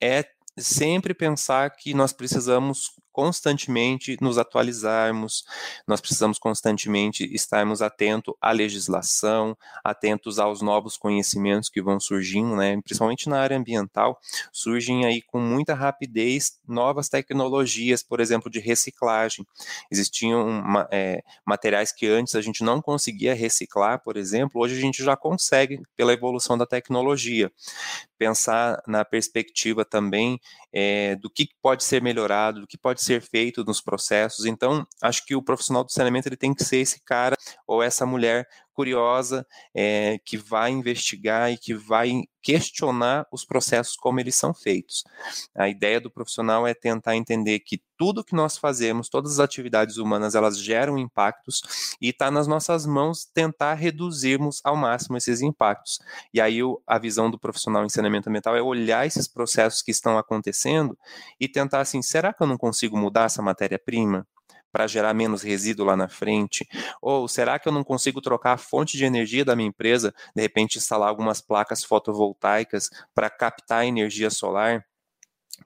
é 0.00 0.24
sempre 0.58 1.14
pensar 1.14 1.70
que 1.70 1.94
nós 1.94 2.12
precisamos 2.12 2.92
constantemente 3.16 4.18
nos 4.20 4.36
atualizarmos, 4.36 5.46
nós 5.88 6.02
precisamos 6.02 6.38
constantemente 6.38 7.24
estarmos 7.34 7.80
atentos 7.80 8.34
à 8.42 8.52
legislação, 8.52 9.56
atentos 9.82 10.38
aos 10.38 10.60
novos 10.60 10.98
conhecimentos 10.98 11.70
que 11.70 11.80
vão 11.80 11.98
surgindo, 11.98 12.54
né? 12.54 12.78
principalmente 12.82 13.26
na 13.26 13.40
área 13.40 13.56
ambiental, 13.56 14.20
surgem 14.52 15.06
aí 15.06 15.22
com 15.22 15.40
muita 15.40 15.72
rapidez 15.72 16.60
novas 16.68 17.08
tecnologias, 17.08 18.02
por 18.02 18.20
exemplo, 18.20 18.50
de 18.50 18.60
reciclagem. 18.60 19.46
Existiam 19.90 20.62
é, 20.90 21.22
materiais 21.46 21.92
que 21.92 22.06
antes 22.06 22.34
a 22.34 22.42
gente 22.42 22.62
não 22.62 22.82
conseguia 22.82 23.34
reciclar, 23.34 24.02
por 24.02 24.18
exemplo, 24.18 24.60
hoje 24.60 24.76
a 24.76 24.80
gente 24.80 25.02
já 25.02 25.16
consegue 25.16 25.80
pela 25.96 26.12
evolução 26.12 26.58
da 26.58 26.66
tecnologia. 26.66 27.50
Pensar 28.18 28.82
na 28.86 29.06
perspectiva 29.06 29.86
também 29.86 30.38
é, 30.78 31.16
do 31.16 31.30
que 31.30 31.48
pode 31.62 31.82
ser 31.82 32.02
melhorado, 32.02 32.60
do 32.60 32.66
que 32.66 32.76
pode 32.76 33.02
ser 33.06 33.20
feito 33.22 33.64
nos 33.64 33.80
processos. 33.80 34.44
Então, 34.44 34.86
acho 35.02 35.24
que 35.24 35.34
o 35.34 35.42
profissional 35.42 35.84
do 35.84 35.92
saneamento 35.92 36.28
ele 36.28 36.36
tem 36.36 36.54
que 36.54 36.64
ser 36.64 36.78
esse 36.78 37.00
cara 37.04 37.36
ou 37.66 37.82
essa 37.82 38.04
mulher 38.04 38.46
curiosa 38.76 39.46
é, 39.74 40.18
que 40.22 40.36
vai 40.36 40.70
investigar 40.70 41.50
e 41.50 41.56
que 41.56 41.72
vai 41.72 42.24
questionar 42.42 43.26
os 43.32 43.44
processos 43.44 43.96
como 43.96 44.20
eles 44.20 44.36
são 44.36 44.54
feitos. 44.54 45.02
A 45.52 45.68
ideia 45.68 46.00
do 46.00 46.10
profissional 46.10 46.64
é 46.64 46.74
tentar 46.74 47.16
entender 47.16 47.58
que 47.60 47.82
tudo 47.96 48.22
que 48.22 48.36
nós 48.36 48.58
fazemos, 48.58 49.08
todas 49.08 49.32
as 49.32 49.40
atividades 49.40 49.96
humanas, 49.96 50.34
elas 50.34 50.58
geram 50.58 50.98
impactos 50.98 51.96
e 52.00 52.10
está 52.10 52.30
nas 52.30 52.46
nossas 52.46 52.86
mãos 52.86 53.24
tentar 53.24 53.74
reduzirmos 53.74 54.60
ao 54.62 54.76
máximo 54.76 55.16
esses 55.16 55.40
impactos. 55.40 55.98
E 56.32 56.40
aí 56.40 56.60
a 56.86 56.98
visão 56.98 57.30
do 57.30 57.38
profissional 57.38 57.84
em 57.84 57.88
saneamento 57.88 58.28
ambiental 58.28 58.54
é 58.54 58.62
olhar 58.62 59.06
esses 59.06 59.26
processos 59.26 59.82
que 59.82 59.90
estão 59.90 60.18
acontecendo 60.18 60.96
e 61.40 61.48
tentar 61.48 61.80
assim, 61.80 62.02
será 62.02 62.32
que 62.32 62.42
eu 62.42 62.46
não 62.46 62.58
consigo 62.58 62.96
mudar 62.96 63.24
essa 63.24 63.42
matéria-prima? 63.42 64.26
Para 64.76 64.86
gerar 64.86 65.14
menos 65.14 65.40
resíduo 65.40 65.86
lá 65.86 65.96
na 65.96 66.06
frente? 66.06 66.68
Ou 67.00 67.26
será 67.26 67.58
que 67.58 67.66
eu 67.66 67.72
não 67.72 67.82
consigo 67.82 68.20
trocar 68.20 68.52
a 68.52 68.58
fonte 68.58 68.98
de 68.98 69.06
energia 69.06 69.42
da 69.42 69.56
minha 69.56 69.70
empresa, 69.70 70.14
de 70.34 70.42
repente 70.42 70.76
instalar 70.76 71.08
algumas 71.08 71.40
placas 71.40 71.82
fotovoltaicas 71.82 72.90
para 73.14 73.30
captar 73.30 73.86
energia 73.86 74.28
solar? 74.28 74.84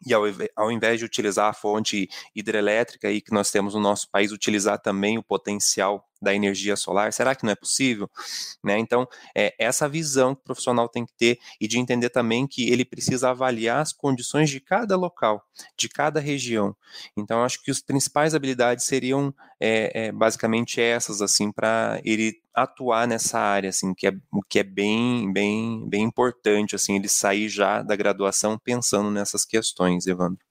E 0.06 0.14
ao, 0.14 0.22
ao, 0.54 0.70
invés 0.70 1.00
de 1.00 1.04
utilizar 1.04 1.48
a 1.48 1.52
fonte 1.52 2.08
hidrelétrica 2.36 3.08
aí 3.08 3.20
que 3.20 3.34
nós 3.34 3.50
temos 3.50 3.74
no 3.74 3.80
nosso 3.80 4.08
país, 4.08 4.30
utilizar 4.30 4.78
também 4.78 5.18
o 5.18 5.24
potencial 5.24 6.08
da 6.20 6.34
energia 6.34 6.76
solar? 6.76 7.12
Será 7.12 7.34
que 7.34 7.44
não 7.44 7.52
é 7.52 7.54
possível? 7.54 8.10
Né? 8.62 8.78
Então, 8.78 9.06
é 9.34 9.54
essa 9.58 9.88
visão 9.88 10.34
que 10.34 10.40
o 10.42 10.44
profissional 10.44 10.88
tem 10.88 11.04
que 11.06 11.12
ter 11.14 11.38
e 11.60 11.66
de 11.66 11.78
entender 11.78 12.10
também 12.10 12.46
que 12.46 12.70
ele 12.70 12.84
precisa 12.84 13.30
avaliar 13.30 13.80
as 13.80 13.92
condições 13.92 14.50
de 14.50 14.60
cada 14.60 14.96
local, 14.96 15.42
de 15.76 15.88
cada 15.88 16.20
região. 16.20 16.76
Então, 17.16 17.42
acho 17.42 17.62
que 17.62 17.70
as 17.70 17.80
principais 17.80 18.34
habilidades 18.34 18.84
seriam 18.84 19.34
é, 19.58 20.06
é, 20.06 20.12
basicamente 20.12 20.80
essas, 20.80 21.20
assim, 21.20 21.52
para 21.52 22.00
ele 22.04 22.40
atuar 22.54 23.06
nessa 23.06 23.38
área, 23.38 23.70
assim, 23.70 23.94
que 23.94 24.06
é, 24.06 24.12
que 24.48 24.58
é 24.58 24.62
bem, 24.62 25.32
bem, 25.32 25.88
bem 25.88 26.02
importante, 26.02 26.74
assim, 26.74 26.96
ele 26.96 27.08
sair 27.08 27.48
já 27.48 27.82
da 27.82 27.96
graduação 27.96 28.58
pensando 28.58 29.10
nessas 29.10 29.44
questões, 29.44 30.06
Evandro. 30.06 30.44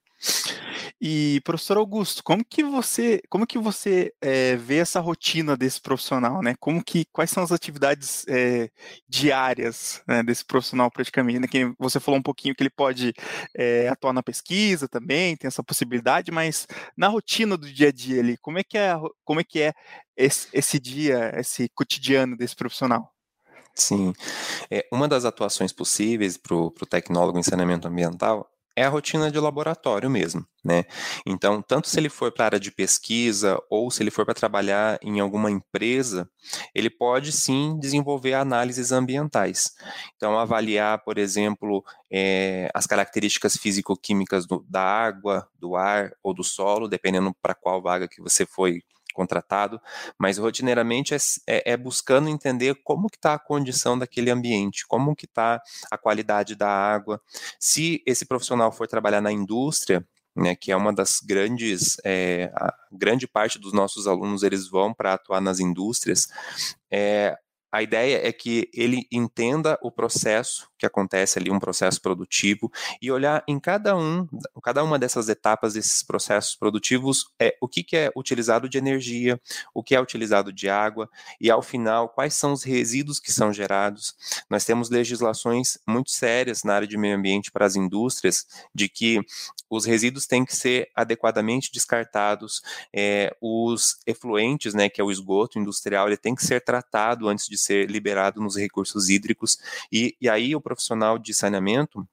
E 1.02 1.40
professor 1.44 1.78
Augusto, 1.78 2.22
como 2.22 2.44
que 2.44 2.62
você, 2.62 3.22
como 3.30 3.46
que 3.46 3.58
você 3.58 4.12
é, 4.20 4.54
vê 4.56 4.76
essa 4.76 5.00
rotina 5.00 5.56
desse 5.56 5.80
profissional, 5.80 6.42
né? 6.42 6.54
Como 6.60 6.84
que, 6.84 7.06
quais 7.10 7.30
são 7.30 7.42
as 7.42 7.50
atividades 7.50 8.26
é, 8.28 8.68
diárias 9.08 10.02
né, 10.06 10.22
desse 10.22 10.44
profissional 10.44 10.90
praticamente? 10.90 11.38
Né? 11.38 11.48
Que 11.48 11.72
você 11.78 11.98
falou 11.98 12.20
um 12.20 12.22
pouquinho 12.22 12.54
que 12.54 12.62
ele 12.62 12.68
pode 12.68 13.14
é, 13.56 13.88
atuar 13.88 14.12
na 14.12 14.22
pesquisa 14.22 14.86
também, 14.86 15.36
tem 15.38 15.48
essa 15.48 15.62
possibilidade, 15.62 16.30
mas 16.30 16.66
na 16.94 17.08
rotina 17.08 17.56
do 17.56 17.72
dia 17.72 17.88
a 17.88 17.92
dia 17.92 18.20
ali, 18.20 18.36
como 18.36 18.58
é 18.58 18.62
que 18.62 18.76
é, 18.76 18.94
como 19.24 19.40
é 19.40 19.44
que 19.44 19.62
é 19.62 19.72
esse, 20.14 20.48
esse 20.52 20.78
dia, 20.78 21.32
esse 21.36 21.70
cotidiano 21.70 22.36
desse 22.36 22.54
profissional? 22.54 23.10
Sim, 23.74 24.12
é, 24.70 24.86
uma 24.92 25.08
das 25.08 25.24
atuações 25.24 25.72
possíveis 25.72 26.36
para 26.36 26.54
o 26.54 26.70
tecnólogo 26.70 27.38
em 27.38 27.42
saneamento 27.42 27.88
ambiental 27.88 28.46
é 28.80 28.84
a 28.84 28.88
rotina 28.88 29.30
de 29.30 29.38
laboratório 29.38 30.08
mesmo, 30.08 30.44
né? 30.64 30.84
Então, 31.26 31.60
tanto 31.60 31.86
se 31.86 32.00
ele 32.00 32.08
for 32.08 32.32
para 32.32 32.44
a 32.44 32.46
área 32.46 32.60
de 32.60 32.70
pesquisa 32.70 33.58
ou 33.68 33.90
se 33.90 34.02
ele 34.02 34.10
for 34.10 34.24
para 34.24 34.32
trabalhar 34.32 34.98
em 35.02 35.20
alguma 35.20 35.50
empresa, 35.50 36.28
ele 36.74 36.88
pode 36.88 37.30
sim 37.30 37.78
desenvolver 37.78 38.32
análises 38.32 38.90
ambientais. 38.90 39.74
Então, 40.16 40.38
avaliar, 40.38 41.04
por 41.04 41.18
exemplo, 41.18 41.84
é, 42.10 42.70
as 42.72 42.86
características 42.86 43.54
físico-químicas 43.58 44.46
da 44.66 44.82
água, 44.82 45.46
do 45.58 45.76
ar 45.76 46.12
ou 46.22 46.32
do 46.32 46.42
solo, 46.42 46.88
dependendo 46.88 47.34
para 47.42 47.54
qual 47.54 47.82
vaga 47.82 48.08
que 48.08 48.22
você 48.22 48.46
foi 48.46 48.80
contratado, 49.20 49.78
mas 50.18 50.38
rotineiramente 50.38 51.14
é, 51.14 51.18
é, 51.46 51.72
é 51.72 51.76
buscando 51.76 52.30
entender 52.30 52.74
como 52.82 53.10
que 53.10 53.18
está 53.18 53.34
a 53.34 53.38
condição 53.38 53.98
daquele 53.98 54.30
ambiente, 54.30 54.86
como 54.88 55.14
que 55.14 55.26
está 55.26 55.60
a 55.90 55.98
qualidade 55.98 56.54
da 56.54 56.68
água. 56.68 57.20
Se 57.58 58.02
esse 58.06 58.24
profissional 58.24 58.72
for 58.72 58.88
trabalhar 58.88 59.20
na 59.20 59.30
indústria, 59.30 60.02
né, 60.34 60.56
que 60.56 60.72
é 60.72 60.76
uma 60.76 60.92
das 60.92 61.20
grandes, 61.20 61.96
é, 62.02 62.50
grande 62.90 63.28
parte 63.28 63.58
dos 63.58 63.74
nossos 63.74 64.06
alunos 64.06 64.42
eles 64.42 64.68
vão 64.68 64.94
para 64.94 65.14
atuar 65.14 65.40
nas 65.42 65.60
indústrias, 65.60 66.26
é, 66.90 67.36
a 67.72 67.82
ideia 67.82 68.26
é 68.26 68.32
que 68.32 68.68
ele 68.74 69.06
entenda 69.10 69.78
o 69.82 69.90
processo 69.90 70.68
que 70.78 70.86
acontece 70.86 71.38
ali, 71.38 71.50
um 71.50 71.60
processo 71.60 72.00
produtivo, 72.00 72.72
e 73.00 73.12
olhar 73.12 73.44
em 73.46 73.60
cada 73.60 73.96
um, 73.96 74.26
cada 74.62 74.82
uma 74.82 74.98
dessas 74.98 75.28
etapas 75.28 75.74
desses 75.74 76.02
processos 76.02 76.56
produtivos, 76.56 77.30
é 77.38 77.54
o 77.60 77.68
que, 77.68 77.82
que 77.82 77.96
é 77.96 78.10
utilizado 78.16 78.68
de 78.68 78.78
energia, 78.78 79.40
o 79.74 79.82
que 79.82 79.94
é 79.94 80.00
utilizado 80.00 80.52
de 80.52 80.68
água, 80.68 81.08
e 81.40 81.50
ao 81.50 81.62
final, 81.62 82.08
quais 82.08 82.34
são 82.34 82.52
os 82.52 82.62
resíduos 82.62 83.20
que 83.20 83.30
são 83.30 83.52
gerados. 83.52 84.14
Nós 84.48 84.64
temos 84.64 84.88
legislações 84.88 85.78
muito 85.86 86.10
sérias 86.10 86.64
na 86.64 86.74
área 86.74 86.88
de 86.88 86.96
meio 86.96 87.16
ambiente 87.16 87.52
para 87.52 87.66
as 87.66 87.76
indústrias, 87.76 88.46
de 88.74 88.88
que 88.88 89.20
os 89.68 89.84
resíduos 89.84 90.26
têm 90.26 90.44
que 90.44 90.56
ser 90.56 90.90
adequadamente 90.96 91.70
descartados, 91.72 92.62
é, 92.92 93.36
os 93.40 93.98
efluentes, 94.06 94.74
né, 94.74 94.88
que 94.88 95.00
é 95.00 95.04
o 95.04 95.10
esgoto 95.10 95.58
industrial, 95.58 96.08
ele 96.08 96.16
tem 96.16 96.34
que 96.34 96.44
ser 96.44 96.60
tratado 96.64 97.28
antes 97.28 97.46
de 97.46 97.59
ser 97.60 97.90
liberado 97.90 98.40
nos 98.40 98.56
recursos 98.56 99.08
hídricos, 99.08 99.58
e, 99.92 100.16
e 100.20 100.28
aí 100.28 100.54
o 100.56 100.60
profissional 100.60 101.18
de 101.18 101.32
saneamento, 101.34 102.06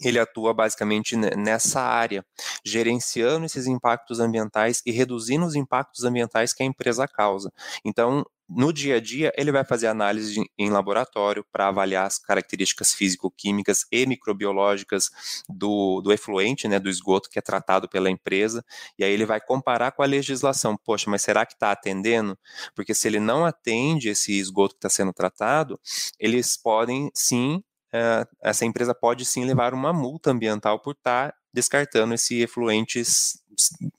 ele 0.00 0.18
atua 0.18 0.54
basicamente 0.54 1.14
nessa 1.16 1.82
área, 1.82 2.24
gerenciando 2.64 3.44
esses 3.44 3.66
impactos 3.66 4.18
ambientais 4.18 4.82
e 4.86 4.90
reduzindo 4.90 5.44
os 5.44 5.54
impactos 5.54 6.04
ambientais 6.04 6.52
que 6.54 6.62
a 6.62 6.66
empresa 6.66 7.06
causa. 7.06 7.52
Então, 7.84 8.24
no 8.50 8.72
dia 8.72 8.96
a 8.96 9.00
dia, 9.00 9.32
ele 9.36 9.52
vai 9.52 9.64
fazer 9.64 9.86
análise 9.86 10.44
em 10.58 10.70
laboratório 10.70 11.44
para 11.52 11.68
avaliar 11.68 12.06
as 12.06 12.18
características 12.18 12.92
físico-químicas 12.92 13.86
e 13.92 14.04
microbiológicas 14.06 15.10
do, 15.48 16.00
do 16.00 16.12
efluente, 16.12 16.66
né, 16.66 16.80
do 16.80 16.88
esgoto 16.88 17.30
que 17.30 17.38
é 17.38 17.42
tratado 17.42 17.88
pela 17.88 18.10
empresa, 18.10 18.64
e 18.98 19.04
aí 19.04 19.12
ele 19.12 19.24
vai 19.24 19.40
comparar 19.40 19.92
com 19.92 20.02
a 20.02 20.06
legislação. 20.06 20.76
Poxa, 20.76 21.08
mas 21.08 21.22
será 21.22 21.46
que 21.46 21.52
está 21.52 21.70
atendendo? 21.70 22.36
Porque 22.74 22.92
se 22.92 23.06
ele 23.06 23.20
não 23.20 23.44
atende 23.44 24.08
esse 24.08 24.36
esgoto 24.36 24.74
que 24.74 24.78
está 24.78 24.88
sendo 24.88 25.12
tratado, 25.12 25.78
eles 26.18 26.56
podem 26.56 27.10
sim 27.14 27.62
Uh, 27.92 28.22
essa 28.40 28.64
empresa 28.64 28.94
pode 28.94 29.24
sim 29.24 29.44
levar 29.44 29.74
uma 29.74 29.92
multa 29.92 30.30
ambiental 30.30 30.78
por 30.78 30.92
estar 30.92 31.32
tá 31.32 31.38
descartando 31.52 32.14
esse 32.14 32.40
efluentes 32.40 33.40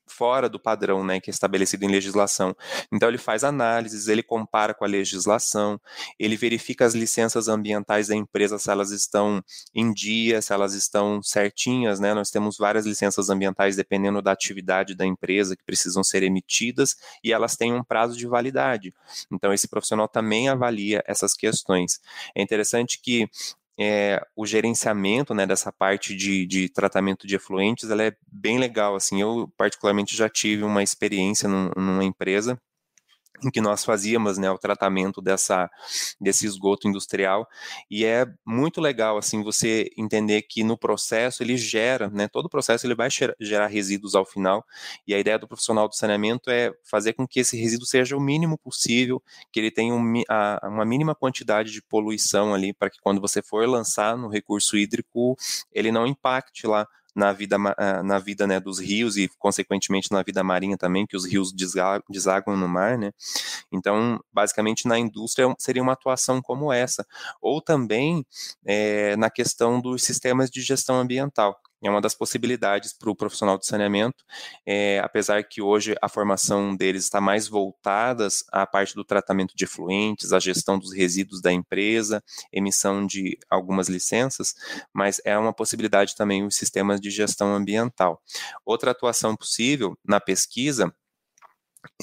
fora 0.07 0.49
do 0.49 0.59
padrão 0.59 1.03
né, 1.03 1.19
que 1.19 1.29
é 1.29 1.33
estabelecido 1.33 1.83
em 1.83 1.87
legislação. 1.87 2.55
Então, 2.91 3.09
ele 3.09 3.17
faz 3.17 3.43
análises, 3.43 4.07
ele 4.07 4.21
compara 4.21 4.73
com 4.73 4.83
a 4.83 4.87
legislação, 4.87 5.79
ele 6.19 6.35
verifica 6.35 6.85
as 6.85 6.93
licenças 6.93 7.47
ambientais 7.47 8.09
da 8.09 8.15
empresa, 8.15 8.59
se 8.59 8.69
elas 8.69 8.91
estão 8.91 9.43
em 9.73 9.91
dia, 9.91 10.41
se 10.41 10.53
elas 10.53 10.73
estão 10.73 11.21
certinhas. 11.23 11.99
Né? 11.99 12.13
Nós 12.13 12.29
temos 12.29 12.57
várias 12.57 12.85
licenças 12.85 13.29
ambientais 13.29 13.75
dependendo 13.75 14.21
da 14.21 14.31
atividade 14.31 14.95
da 14.95 15.05
empresa 15.05 15.55
que 15.55 15.63
precisam 15.63 16.03
ser 16.03 16.23
emitidas 16.23 16.95
e 17.23 17.33
elas 17.33 17.55
têm 17.55 17.73
um 17.73 17.83
prazo 17.83 18.15
de 18.15 18.27
validade. 18.27 18.93
Então, 19.31 19.53
esse 19.53 19.67
profissional 19.67 20.07
também 20.07 20.49
avalia 20.49 21.03
essas 21.07 21.33
questões. 21.33 21.99
É 22.35 22.41
interessante 22.41 23.01
que 23.01 23.27
é, 23.79 24.21
o 24.35 24.45
gerenciamento 24.45 25.33
né, 25.33 25.45
dessa 25.45 25.71
parte 25.71 26.15
de, 26.15 26.45
de, 26.45 26.69
tratamento 26.69 27.25
de 27.25 27.35
efluentes 27.35 27.89
ela 27.89 28.03
é 28.03 28.13
bem 28.31 28.59
legal. 28.59 28.95
Assim, 28.95 29.21
eu 29.21 29.51
particularmente 29.57 30.15
já 30.15 30.29
tive 30.29 30.63
uma 30.63 30.83
experiência 30.83 31.47
num, 31.49 31.71
numa 31.75 32.03
empresa 32.03 32.59
em 33.43 33.49
que 33.49 33.61
nós 33.61 33.83
fazíamos 33.83 34.37
né, 34.37 34.49
o 34.49 34.57
tratamento 34.57 35.21
dessa, 35.21 35.69
desse 36.19 36.45
esgoto 36.45 36.87
industrial. 36.87 37.47
E 37.89 38.05
é 38.05 38.25
muito 38.45 38.79
legal 38.79 39.17
assim 39.17 39.43
você 39.43 39.89
entender 39.97 40.41
que 40.43 40.63
no 40.63 40.77
processo 40.77 41.43
ele 41.43 41.57
gera, 41.57 42.09
né, 42.09 42.27
todo 42.27 42.45
o 42.45 42.49
processo 42.49 42.85
ele 42.85 42.95
vai 42.95 43.09
gerar 43.39 43.67
resíduos 43.67 44.15
ao 44.15 44.25
final. 44.25 44.63
E 45.07 45.13
a 45.13 45.19
ideia 45.19 45.39
do 45.39 45.47
profissional 45.47 45.87
do 45.87 45.95
saneamento 45.95 46.49
é 46.49 46.71
fazer 46.83 47.13
com 47.13 47.27
que 47.27 47.39
esse 47.39 47.57
resíduo 47.57 47.85
seja 47.85 48.15
o 48.15 48.21
mínimo 48.21 48.57
possível, 48.57 49.21
que 49.51 49.59
ele 49.59 49.71
tenha 49.71 49.93
um, 49.93 50.21
a, 50.29 50.67
uma 50.67 50.85
mínima 50.85 51.15
quantidade 51.15 51.71
de 51.71 51.81
poluição 51.81 52.53
ali 52.53 52.73
para 52.73 52.89
que 52.89 52.99
quando 53.01 53.21
você 53.21 53.41
for 53.41 53.67
lançar 53.67 54.17
no 54.17 54.27
recurso 54.27 54.77
hídrico 54.77 55.35
ele 55.71 55.91
não 55.91 56.05
impacte 56.07 56.67
lá 56.67 56.87
na 57.15 57.33
vida, 57.33 57.57
ah, 57.77 58.03
na 58.03 58.19
vida 58.19 58.47
né, 58.47 58.59
dos 58.59 58.79
rios 58.79 59.17
e, 59.17 59.27
consequentemente, 59.39 60.11
na 60.11 60.23
vida 60.23 60.43
marinha 60.43 60.77
também, 60.77 61.05
que 61.05 61.15
os 61.15 61.25
rios 61.25 61.51
desaguam 61.51 62.57
no 62.57 62.67
mar, 62.67 62.97
né? 62.97 63.11
Então, 63.71 64.19
basicamente, 64.33 64.87
na 64.87 64.97
indústria 64.97 65.53
seria 65.57 65.81
uma 65.81 65.93
atuação 65.93 66.41
como 66.41 66.71
essa. 66.71 67.05
Ou 67.41 67.61
também 67.61 68.25
é, 68.65 69.15
na 69.17 69.29
questão 69.29 69.81
dos 69.81 70.03
sistemas 70.03 70.49
de 70.49 70.61
gestão 70.61 70.99
ambiental 70.99 71.59
é 71.83 71.89
uma 71.89 72.01
das 72.01 72.13
possibilidades 72.13 72.93
para 72.93 73.09
o 73.09 73.15
profissional 73.15 73.57
de 73.57 73.65
saneamento, 73.65 74.23
é, 74.65 74.99
apesar 74.99 75.43
que 75.43 75.61
hoje 75.61 75.95
a 76.01 76.07
formação 76.07 76.75
deles 76.75 77.03
está 77.03 77.19
mais 77.19 77.47
voltada 77.47 78.27
à 78.51 78.65
parte 78.67 78.93
do 78.95 79.03
tratamento 79.03 79.55
de 79.55 79.63
efluentes, 79.63 80.31
à 80.31 80.39
gestão 80.39 80.77
dos 80.77 80.93
resíduos 80.93 81.41
da 81.41 81.51
empresa, 81.51 82.23
emissão 82.51 83.05
de 83.05 83.37
algumas 83.49 83.89
licenças, 83.89 84.53
mas 84.93 85.19
é 85.25 85.37
uma 85.37 85.53
possibilidade 85.53 86.15
também 86.15 86.45
os 86.45 86.55
sistemas 86.55 87.01
de 87.01 87.09
gestão 87.09 87.53
ambiental. 87.55 88.21
Outra 88.65 88.91
atuação 88.91 89.35
possível 89.35 89.97
na 90.05 90.19
pesquisa 90.19 90.93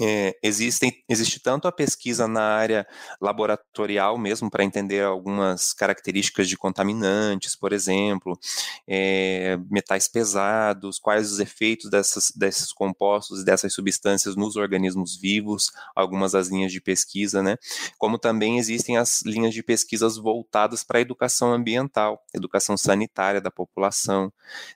é, 0.01 0.37
existem, 0.43 0.93
existe 1.09 1.41
tanto 1.41 1.69
a 1.69 1.73
pesquisa 1.73 2.27
na 2.29 2.43
área 2.43 2.87
laboratorial 3.21 4.17
mesmo 4.19 4.51
para 4.51 4.65
entender 4.65 5.05
algumas 5.05 5.73
características 5.73 6.49
de 6.49 6.57
contaminantes, 6.57 7.57
por 7.57 7.73
exemplo, 7.73 8.39
é, 8.87 9.59
metais 9.71 10.09
pesados, 10.09 10.99
quais 10.99 11.33
os 11.33 11.41
efeitos 11.41 11.91
dessas, 11.91 12.33
desses 12.35 12.73
compostos 12.73 13.43
e 13.43 13.45
dessas 13.45 13.73
substâncias 13.73 14.37
nos 14.37 14.57
organismos 14.57 15.17
vivos, 15.17 15.71
algumas 15.95 16.33
das 16.33 16.49
linhas 16.49 16.73
de 16.73 16.81
pesquisa, 16.81 17.43
né? 17.43 17.57
Como 17.99 18.19
também 18.19 18.59
existem 18.59 18.97
as 18.97 19.23
linhas 19.23 19.55
de 19.55 19.63
pesquisas 19.63 20.17
voltadas 20.17 20.85
para 20.85 20.99
a 20.99 21.03
educação 21.03 21.53
ambiental, 21.53 22.23
educação 22.35 22.77
sanitária 22.77 23.41
da 23.41 23.51
população, 23.51 24.33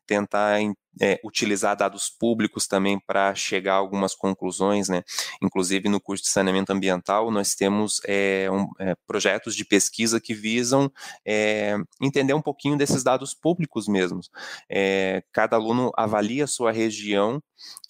tentar 0.06 0.61
é, 1.00 1.20
utilizar 1.25 1.76
dados 1.76 2.11
públicos 2.11 2.66
também 2.66 2.99
para 2.99 3.34
chegar 3.34 3.75
a 3.75 3.76
algumas 3.76 4.14
conclusões, 4.14 4.88
né? 4.88 5.02
Inclusive 5.40 5.88
no 5.88 6.00
curso 6.00 6.25
de 6.25 6.30
saneamento 6.30 6.72
ambiental 6.72 7.30
nós 7.30 7.54
temos 7.54 8.00
é, 8.06 8.49
um, 8.50 8.68
é, 8.78 8.94
projetos 9.06 9.54
de 9.54 9.64
pesquisa 9.64 10.20
que 10.20 10.34
visam 10.34 10.92
é, 11.26 11.76
entender 12.00 12.34
um 12.34 12.42
pouquinho 12.42 12.76
desses 12.76 13.02
dados 13.02 13.34
públicos 13.34 13.88
mesmos. 13.88 14.30
É, 14.68 15.22
cada 15.32 15.56
aluno 15.56 15.90
avalia 15.96 16.44
a 16.44 16.49
sua 16.49 16.72
região 16.72 17.42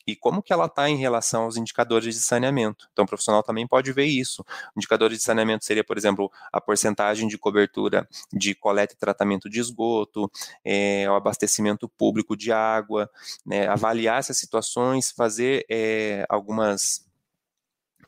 e 0.06 0.16
como 0.16 0.42
que 0.42 0.52
ela 0.52 0.66
está 0.66 0.88
em 0.88 0.96
relação 0.96 1.44
aos 1.44 1.56
indicadores 1.56 2.14
de 2.14 2.20
saneamento. 2.20 2.88
Então, 2.92 3.04
o 3.04 3.08
profissional 3.08 3.42
também 3.42 3.66
pode 3.66 3.92
ver 3.92 4.06
isso. 4.06 4.44
Indicadores 4.76 5.18
de 5.18 5.24
saneamento 5.24 5.64
seria, 5.64 5.84
por 5.84 5.96
exemplo, 5.96 6.30
a 6.52 6.60
porcentagem 6.60 7.28
de 7.28 7.38
cobertura 7.38 8.08
de 8.32 8.54
coleta 8.54 8.94
e 8.94 8.96
tratamento 8.96 9.48
de 9.48 9.60
esgoto, 9.60 10.30
é, 10.64 11.06
o 11.08 11.14
abastecimento 11.14 11.88
público 11.88 12.36
de 12.36 12.52
água, 12.52 13.10
né, 13.44 13.66
avaliar 13.66 14.18
essas 14.18 14.38
situações, 14.38 15.10
fazer 15.10 15.64
é, 15.68 16.24
algumas 16.28 17.11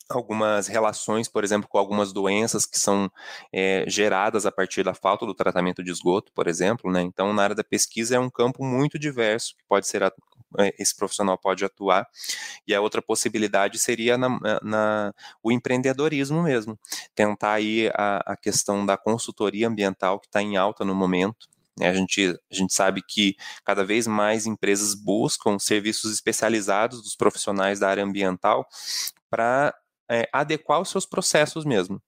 algumas 0.08 0.66
relações, 0.66 1.28
por 1.28 1.44
exemplo, 1.44 1.68
com 1.68 1.78
algumas 1.78 2.12
doenças 2.12 2.66
que 2.66 2.78
são 2.78 3.10
é, 3.52 3.84
geradas 3.88 4.46
a 4.46 4.52
partir 4.52 4.82
da 4.82 4.94
falta 4.94 5.24
do 5.24 5.34
tratamento 5.34 5.82
de 5.82 5.90
esgoto, 5.90 6.32
por 6.32 6.46
exemplo, 6.46 6.90
né? 6.90 7.02
Então, 7.02 7.32
na 7.32 7.42
área 7.42 7.54
da 7.54 7.64
pesquisa 7.64 8.16
é 8.16 8.18
um 8.18 8.30
campo 8.30 8.64
muito 8.64 8.98
diverso 8.98 9.56
que 9.56 9.64
pode 9.68 9.86
ser 9.86 10.02
é, 10.02 10.74
esse 10.78 10.94
profissional 10.94 11.38
pode 11.38 11.64
atuar. 11.64 12.06
E 12.66 12.74
a 12.74 12.80
outra 12.80 13.02
possibilidade 13.02 13.78
seria 13.78 14.16
na, 14.18 14.28
na 14.62 15.14
o 15.42 15.50
empreendedorismo 15.50 16.42
mesmo, 16.42 16.78
tentar 17.14 17.54
aí 17.54 17.90
a, 17.94 18.32
a 18.32 18.36
questão 18.36 18.84
da 18.84 18.96
consultoria 18.96 19.68
ambiental 19.68 20.20
que 20.20 20.26
está 20.26 20.42
em 20.42 20.56
alta 20.56 20.84
no 20.84 20.94
momento. 20.94 21.48
A 21.80 21.92
gente, 21.92 22.38
a 22.50 22.54
gente 22.54 22.72
sabe 22.72 23.02
que 23.02 23.34
cada 23.64 23.84
vez 23.84 24.06
mais 24.06 24.46
empresas 24.46 24.94
buscam 24.94 25.58
serviços 25.58 26.12
especializados 26.12 27.02
dos 27.02 27.16
profissionais 27.16 27.80
da 27.80 27.88
área 27.88 28.04
ambiental 28.04 28.64
para 29.28 29.74
é, 30.10 30.28
adequar 30.32 30.80
os 30.80 30.90
seus 30.90 31.06
processos 31.06 31.64
mesmo. 31.64 32.00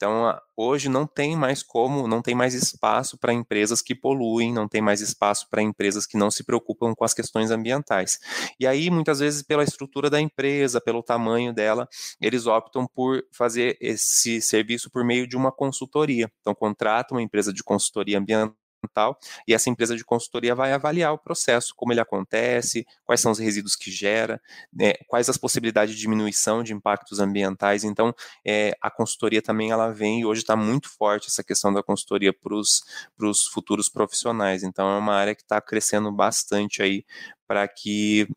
Então, 0.00 0.34
hoje 0.56 0.88
não 0.88 1.06
tem 1.06 1.36
mais 1.36 1.62
como, 1.62 2.08
não 2.08 2.22
tem 2.22 2.34
mais 2.34 2.54
espaço 2.54 3.18
para 3.18 3.34
empresas 3.34 3.82
que 3.82 3.94
poluem, 3.94 4.50
não 4.50 4.66
tem 4.66 4.80
mais 4.80 5.02
espaço 5.02 5.46
para 5.50 5.60
empresas 5.60 6.06
que 6.06 6.16
não 6.16 6.30
se 6.30 6.42
preocupam 6.42 6.94
com 6.94 7.04
as 7.04 7.12
questões 7.12 7.50
ambientais. 7.50 8.18
E 8.58 8.66
aí, 8.66 8.88
muitas 8.88 9.18
vezes, 9.18 9.42
pela 9.42 9.62
estrutura 9.62 10.08
da 10.08 10.18
empresa, 10.18 10.80
pelo 10.80 11.02
tamanho 11.02 11.52
dela, 11.52 11.86
eles 12.18 12.46
optam 12.46 12.86
por 12.86 13.22
fazer 13.30 13.76
esse 13.78 14.40
serviço 14.40 14.90
por 14.90 15.04
meio 15.04 15.26
de 15.26 15.36
uma 15.36 15.52
consultoria. 15.52 16.32
Então, 16.40 16.54
contratam 16.54 17.18
uma 17.18 17.22
empresa 17.22 17.52
de 17.52 17.62
consultoria 17.62 18.18
ambiental 18.18 18.56
ambiental, 18.82 19.18
e 19.46 19.54
essa 19.54 19.70
empresa 19.70 19.96
de 19.96 20.04
consultoria 20.04 20.54
vai 20.54 20.72
avaliar 20.72 21.12
o 21.12 21.18
processo, 21.18 21.74
como 21.76 21.92
ele 21.92 22.00
acontece, 22.00 22.86
quais 23.04 23.20
são 23.20 23.32
os 23.32 23.38
resíduos 23.38 23.76
que 23.76 23.90
gera, 23.90 24.40
né, 24.72 24.94
quais 25.06 25.28
as 25.28 25.36
possibilidades 25.36 25.94
de 25.94 26.00
diminuição 26.00 26.62
de 26.62 26.72
impactos 26.72 27.20
ambientais. 27.20 27.84
Então, 27.84 28.14
é, 28.44 28.76
a 28.80 28.90
consultoria 28.90 29.42
também 29.42 29.70
ela 29.70 29.92
vem 29.92 30.20
e 30.20 30.26
hoje 30.26 30.40
está 30.40 30.56
muito 30.56 30.88
forte 30.88 31.28
essa 31.28 31.44
questão 31.44 31.72
da 31.72 31.82
consultoria 31.82 32.32
para 32.32 32.54
os 32.54 33.46
futuros 33.52 33.88
profissionais. 33.88 34.62
Então, 34.62 34.88
é 34.90 34.98
uma 34.98 35.14
área 35.14 35.34
que 35.34 35.42
está 35.42 35.60
crescendo 35.60 36.10
bastante 36.10 36.82
aí 36.82 37.04
para 37.46 37.66
que 37.68 38.28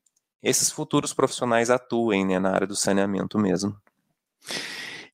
esses 0.42 0.70
futuros 0.70 1.14
profissionais 1.14 1.70
atuem 1.70 2.26
né, 2.26 2.40
na 2.40 2.52
área 2.52 2.68
do 2.68 2.76
saneamento 2.76 3.40
mesmo. 3.40 3.76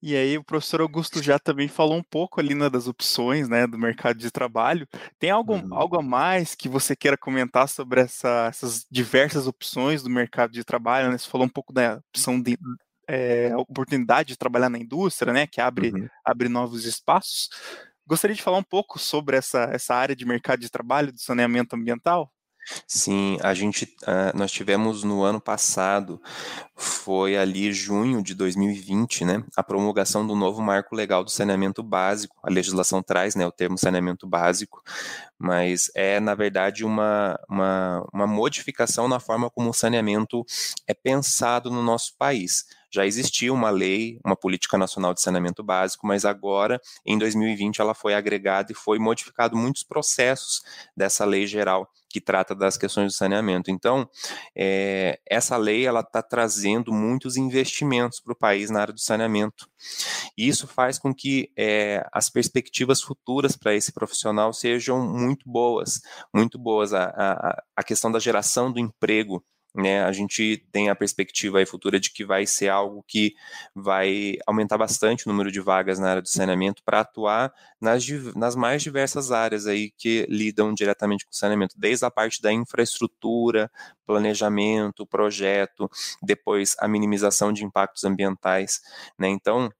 E 0.01 0.15
aí 0.15 0.37
o 0.37 0.43
professor 0.43 0.79
Augusto 0.79 1.21
já 1.21 1.37
também 1.37 1.67
falou 1.67 1.97
um 1.97 2.03
pouco 2.03 2.39
ali 2.39 2.55
né, 2.55 2.69
das 2.69 2.87
opções 2.87 3.49
né, 3.49 3.67
do 3.67 3.77
mercado 3.77 4.17
de 4.17 4.31
trabalho. 4.31 4.87
Tem 5.17 5.29
algo, 5.29 5.55
uhum. 5.55 5.73
algo 5.73 5.99
a 5.99 6.01
mais 6.01 6.55
que 6.55 6.69
você 6.69 6.95
queira 6.95 7.17
comentar 7.17 7.67
sobre 7.67 8.01
essa, 8.01 8.47
essas 8.47 8.85
diversas 8.89 9.45
opções 9.45 10.01
do 10.01 10.09
mercado 10.09 10.53
de 10.53 10.63
trabalho? 10.63 11.11
Né? 11.11 11.17
Você 11.17 11.27
falou 11.27 11.45
um 11.45 11.49
pouco 11.49 11.73
da 11.73 12.01
opção 12.13 12.41
de 12.41 12.57
é, 13.09 13.55
oportunidade 13.57 14.29
de 14.29 14.37
trabalhar 14.37 14.69
na 14.69 14.77
indústria, 14.77 15.33
né, 15.33 15.47
que 15.47 15.59
abre, 15.59 15.91
uhum. 15.91 16.07
abre 16.23 16.47
novos 16.47 16.85
espaços. 16.85 17.49
Gostaria 18.07 18.35
de 18.35 18.41
falar 18.41 18.57
um 18.57 18.63
pouco 18.63 18.97
sobre 18.97 19.35
essa, 19.35 19.69
essa 19.71 19.95
área 19.95 20.15
de 20.15 20.25
mercado 20.25 20.59
de 20.61 20.69
trabalho 20.69 21.11
do 21.11 21.19
saneamento 21.19 21.75
ambiental? 21.75 22.31
Sim, 22.87 23.37
a 23.41 23.53
gente, 23.53 23.85
uh, 24.03 24.37
nós 24.37 24.51
tivemos 24.51 25.03
no 25.03 25.23
ano 25.23 25.39
passado, 25.39 26.21
foi 26.75 27.37
ali 27.37 27.71
junho 27.73 28.21
de 28.21 28.33
2020, 28.33 29.25
né, 29.25 29.43
a 29.55 29.63
promulgação 29.63 30.25
do 30.25 30.35
novo 30.35 30.61
marco 30.61 30.95
legal 30.95 31.23
do 31.23 31.31
saneamento 31.31 31.81
básico. 31.81 32.37
A 32.43 32.49
legislação 32.49 33.01
traz, 33.01 33.35
né, 33.35 33.45
o 33.45 33.51
termo 33.51 33.77
saneamento 33.77 34.27
básico, 34.27 34.81
mas 35.37 35.91
é, 35.95 36.19
na 36.19 36.35
verdade, 36.35 36.85
uma, 36.85 37.39
uma, 37.49 38.05
uma 38.13 38.27
modificação 38.27 39.07
na 39.07 39.19
forma 39.19 39.49
como 39.49 39.69
o 39.69 39.73
saneamento 39.73 40.45
é 40.87 40.93
pensado 40.93 41.71
no 41.71 41.81
nosso 41.81 42.15
país. 42.17 42.65
Já 42.91 43.05
existia 43.05 43.53
uma 43.53 43.69
lei, 43.69 44.19
uma 44.25 44.35
política 44.35 44.77
nacional 44.77 45.13
de 45.13 45.21
saneamento 45.21 45.63
básico, 45.63 46.07
mas 46.07 46.25
agora, 46.25 46.79
em 47.05 47.17
2020, 47.17 47.81
ela 47.81 47.93
foi 47.93 48.13
agregada 48.13 48.71
e 48.71 48.75
foi 48.75 48.99
modificado 48.99 49.55
muitos 49.55 49.83
processos 49.83 50.61
dessa 50.95 51.25
lei 51.25 51.45
geral 51.45 51.89
que 52.09 52.19
trata 52.19 52.55
das 52.55 52.75
questões 52.75 53.13
do 53.13 53.15
saneamento. 53.15 53.69
Então, 53.69 54.09
é, 54.55 55.19
essa 55.29 55.55
lei 55.55 55.85
ela 55.85 55.99
está 55.99 56.23
trazendo 56.23 56.91
muitos 56.91 57.37
investimentos 57.37 58.19
para 58.19 58.33
o 58.33 58.35
país 58.35 58.71
na 58.71 58.81
área 58.81 58.93
do 58.93 58.99
saneamento. 58.99 59.69
E 60.35 60.47
isso 60.47 60.67
faz 60.67 60.97
com 60.97 61.13
que 61.13 61.51
é, 61.55 62.03
as 62.11 62.29
perspectivas 62.29 62.99
futuras 63.01 63.55
para 63.55 63.75
esse 63.75 63.93
profissional 63.93 64.51
sejam 64.51 65.07
muito 65.07 65.47
boas, 65.47 66.01
muito 66.33 66.57
boas. 66.57 66.93
A, 66.93 67.13
a, 67.15 67.63
a 67.75 67.83
questão 67.83 68.11
da 68.11 68.19
geração 68.19 68.71
do 68.71 68.79
emprego 68.79 69.43
né, 69.73 70.03
a 70.03 70.11
gente 70.11 70.65
tem 70.71 70.89
a 70.89 70.95
perspectiva 70.95 71.63
futura 71.65 71.99
de 71.99 72.11
que 72.11 72.25
vai 72.25 72.45
ser 72.45 72.69
algo 72.69 73.03
que 73.07 73.35
vai 73.75 74.37
aumentar 74.47 74.77
bastante 74.77 75.27
o 75.27 75.31
número 75.31 75.51
de 75.51 75.59
vagas 75.59 75.99
na 75.99 76.09
área 76.09 76.21
do 76.21 76.27
saneamento 76.27 76.83
para 76.83 77.01
atuar 77.01 77.53
nas, 77.79 78.05
nas 78.35 78.55
mais 78.55 78.81
diversas 78.81 79.31
áreas 79.31 79.67
aí 79.67 79.91
que 79.91 80.25
lidam 80.29 80.73
diretamente 80.73 81.25
com 81.25 81.31
o 81.31 81.35
saneamento, 81.35 81.75
desde 81.77 82.05
a 82.05 82.11
parte 82.11 82.41
da 82.41 82.51
infraestrutura, 82.51 83.71
planejamento, 84.05 85.05
projeto, 85.05 85.89
depois 86.21 86.75
a 86.79 86.87
minimização 86.87 87.53
de 87.53 87.63
impactos 87.63 88.03
ambientais, 88.03 88.81
né, 89.17 89.27
então 89.27 89.71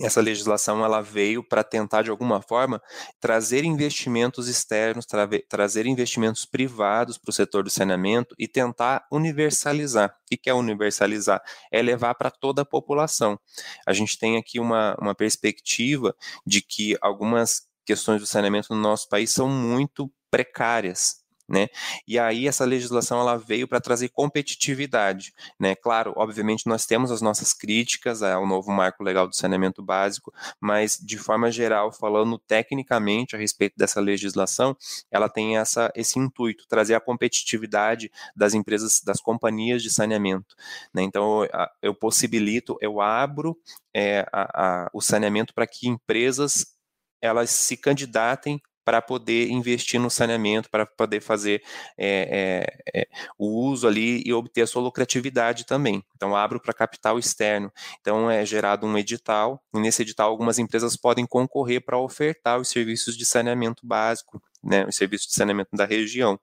essa 0.00 0.20
legislação 0.20 0.84
ela 0.84 1.00
veio 1.00 1.42
para 1.42 1.62
tentar 1.62 2.02
de 2.02 2.10
alguma 2.10 2.42
forma 2.42 2.80
trazer 3.20 3.64
investimentos 3.64 4.48
externos, 4.48 5.06
tra 5.06 5.28
trazer 5.48 5.86
investimentos 5.86 6.44
privados 6.44 7.18
para 7.18 7.30
o 7.30 7.32
setor 7.32 7.64
do 7.64 7.70
saneamento 7.70 8.34
e 8.38 8.48
tentar 8.48 9.06
universalizar. 9.10 10.10
O 10.10 10.36
que 10.36 10.50
é 10.50 10.54
universalizar? 10.54 11.42
É 11.70 11.80
levar 11.82 12.14
para 12.14 12.30
toda 12.30 12.62
a 12.62 12.66
população. 12.66 13.38
A 13.86 13.92
gente 13.92 14.18
tem 14.18 14.36
aqui 14.36 14.58
uma, 14.58 14.96
uma 15.00 15.14
perspectiva 15.14 16.14
de 16.46 16.62
que 16.62 16.96
algumas 17.00 17.66
questões 17.84 18.20
do 18.20 18.26
saneamento 18.26 18.74
no 18.74 18.80
nosso 18.80 19.08
país 19.08 19.30
são 19.30 19.48
muito 19.48 20.10
precárias, 20.30 21.24
né? 21.48 21.68
E 22.06 22.18
aí 22.18 22.48
essa 22.48 22.64
legislação 22.64 23.20
ela 23.20 23.36
veio 23.36 23.68
para 23.68 23.80
trazer 23.80 24.08
competitividade, 24.08 25.32
né? 25.58 25.74
Claro, 25.74 26.12
obviamente 26.16 26.66
nós 26.66 26.86
temos 26.86 27.10
as 27.10 27.20
nossas 27.22 27.52
críticas 27.52 28.22
ao 28.22 28.46
novo 28.46 28.72
marco 28.72 29.02
legal 29.02 29.28
do 29.28 29.36
saneamento 29.36 29.82
básico, 29.82 30.32
mas 30.60 30.98
de 31.00 31.16
forma 31.18 31.50
geral, 31.50 31.92
falando 31.92 32.38
tecnicamente 32.38 33.36
a 33.36 33.38
respeito 33.38 33.74
dessa 33.76 34.00
legislação, 34.00 34.76
ela 35.10 35.28
tem 35.28 35.56
essa 35.56 35.92
esse 35.94 36.18
intuito, 36.18 36.66
trazer 36.68 36.94
a 36.94 37.00
competitividade 37.00 38.10
das 38.34 38.54
empresas, 38.54 39.00
das 39.04 39.20
companhias 39.20 39.82
de 39.82 39.90
saneamento, 39.90 40.56
né? 40.92 41.02
Então 41.02 41.46
eu 41.80 41.94
possibilito, 41.94 42.76
eu 42.80 43.00
abro 43.00 43.56
é, 43.94 44.26
a, 44.32 44.86
a, 44.86 44.90
o 44.92 45.00
saneamento 45.00 45.54
para 45.54 45.66
que 45.66 45.88
empresas 45.88 46.76
elas 47.20 47.50
se 47.50 47.76
candidatem 47.76 48.60
para 48.86 49.02
poder 49.02 49.50
investir 49.50 49.98
no 49.98 50.08
saneamento, 50.08 50.70
para 50.70 50.86
poder 50.86 51.20
fazer 51.20 51.60
é, 51.98 52.70
é, 52.94 53.00
é, 53.00 53.08
o 53.36 53.66
uso 53.68 53.88
ali 53.88 54.22
e 54.24 54.32
obter 54.32 54.62
a 54.62 54.66
sua 54.66 54.80
lucratividade 54.80 55.66
também. 55.66 56.04
Então, 56.14 56.36
abro 56.36 56.60
para 56.60 56.72
capital 56.72 57.18
externo. 57.18 57.72
Então, 58.00 58.30
é 58.30 58.46
gerado 58.46 58.86
um 58.86 58.96
edital, 58.96 59.60
e 59.74 59.80
nesse 59.80 60.02
edital 60.02 60.30
algumas 60.30 60.60
empresas 60.60 60.96
podem 60.96 61.26
concorrer 61.26 61.84
para 61.84 61.98
ofertar 61.98 62.60
os 62.60 62.68
serviços 62.68 63.16
de 63.16 63.26
saneamento 63.26 63.84
básico, 63.84 64.40
né, 64.66 64.84
os 64.86 64.96
serviços 64.96 65.28
de 65.28 65.34
saneamento 65.34 65.70
da 65.72 65.84
região. 65.84 66.38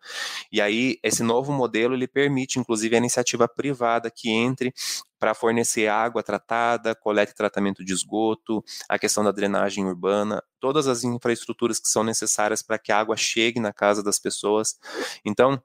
E 0.52 0.62
aí, 0.62 0.98
esse 1.04 1.22
novo 1.22 1.52
modelo, 1.52 1.94
ele 1.94 2.08
permite, 2.08 2.60
inclusive, 2.60 2.96
a 2.96 2.98
iniciativa 2.98 3.48
privada 3.48 4.10
que 4.10 4.30
entre 4.30 4.74
para 5.20 5.34
fornecer 5.34 5.88
água 5.88 6.22
tratada, 6.22 6.94
coleta 6.94 7.32
e 7.32 7.36
tratamento 7.36 7.84
de 7.84 7.94
esgoto, 7.94 8.64
a 8.90 9.00
questão 9.00 9.24
da 9.24 9.32
drenagem 9.32 9.86
urbana, 9.86 10.44
todas 10.60 10.88
as 10.88 11.04
infraestruturas 11.04 11.80
que 11.80 11.88
são 11.88 12.04
necessárias 12.04 12.62
para 12.62 12.78
que 12.78 12.92
a 12.92 13.00
água 13.00 13.16
chegue 13.16 13.60
na 13.60 13.72
casa 13.72 14.04
das 14.04 14.20
pessoas. 14.20 14.78
Então, 15.26 15.62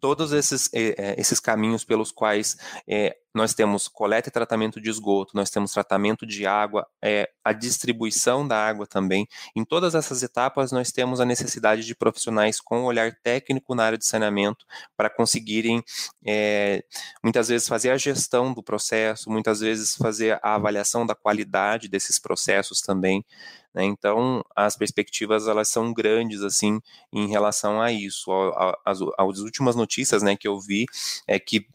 todos 0.00 0.32
esses, 0.32 0.68
é, 0.72 1.14
esses 1.18 1.40
caminhos 1.40 1.84
pelos 1.84 2.10
quais 2.10 2.56
é, 2.88 3.16
nós 3.34 3.54
temos 3.54 3.86
coleta 3.86 4.28
e 4.28 4.32
tratamento 4.32 4.80
de 4.80 4.90
esgoto, 4.90 5.36
nós 5.36 5.50
temos 5.50 5.72
tratamento 5.72 6.26
de 6.26 6.46
água, 6.46 6.86
é, 7.00 7.30
a 7.44 7.52
distribuição 7.52 8.46
da 8.46 8.56
água 8.56 8.86
também. 8.86 9.26
Em 9.54 9.64
todas 9.64 9.94
essas 9.94 10.22
etapas, 10.22 10.72
nós 10.72 10.90
temos 10.90 11.20
a 11.20 11.24
necessidade 11.24 11.84
de 11.84 11.94
profissionais 11.94 12.60
com 12.60 12.84
olhar 12.84 13.14
técnico 13.22 13.74
na 13.74 13.84
área 13.84 13.98
de 13.98 14.04
saneamento 14.04 14.66
para 14.96 15.08
conseguirem, 15.08 15.82
é, 16.26 16.82
muitas 17.22 17.48
vezes, 17.48 17.68
fazer 17.68 17.90
a 17.90 17.96
gestão 17.96 18.52
do 18.52 18.62
processo, 18.62 19.30
muitas 19.30 19.60
vezes 19.60 19.94
fazer 19.94 20.38
a 20.42 20.56
avaliação 20.56 21.06
da 21.06 21.14
qualidade 21.14 21.88
desses 21.88 22.18
processos 22.18 22.80
também. 22.80 23.24
Né? 23.74 23.84
Então, 23.84 24.44
as 24.54 24.76
perspectivas 24.76 25.46
elas 25.46 25.68
são 25.68 25.92
grandes 25.92 26.42
assim 26.42 26.80
em 27.12 27.28
relação 27.28 27.80
a 27.80 27.92
isso. 27.92 28.30
As, 28.84 28.98
as 29.18 29.38
últimas 29.38 29.76
notícias, 29.76 30.22
né, 30.22 30.36
que 30.36 30.48
eu 30.48 30.60
vi 30.60 30.86
é 31.26 31.38
que 31.38 31.66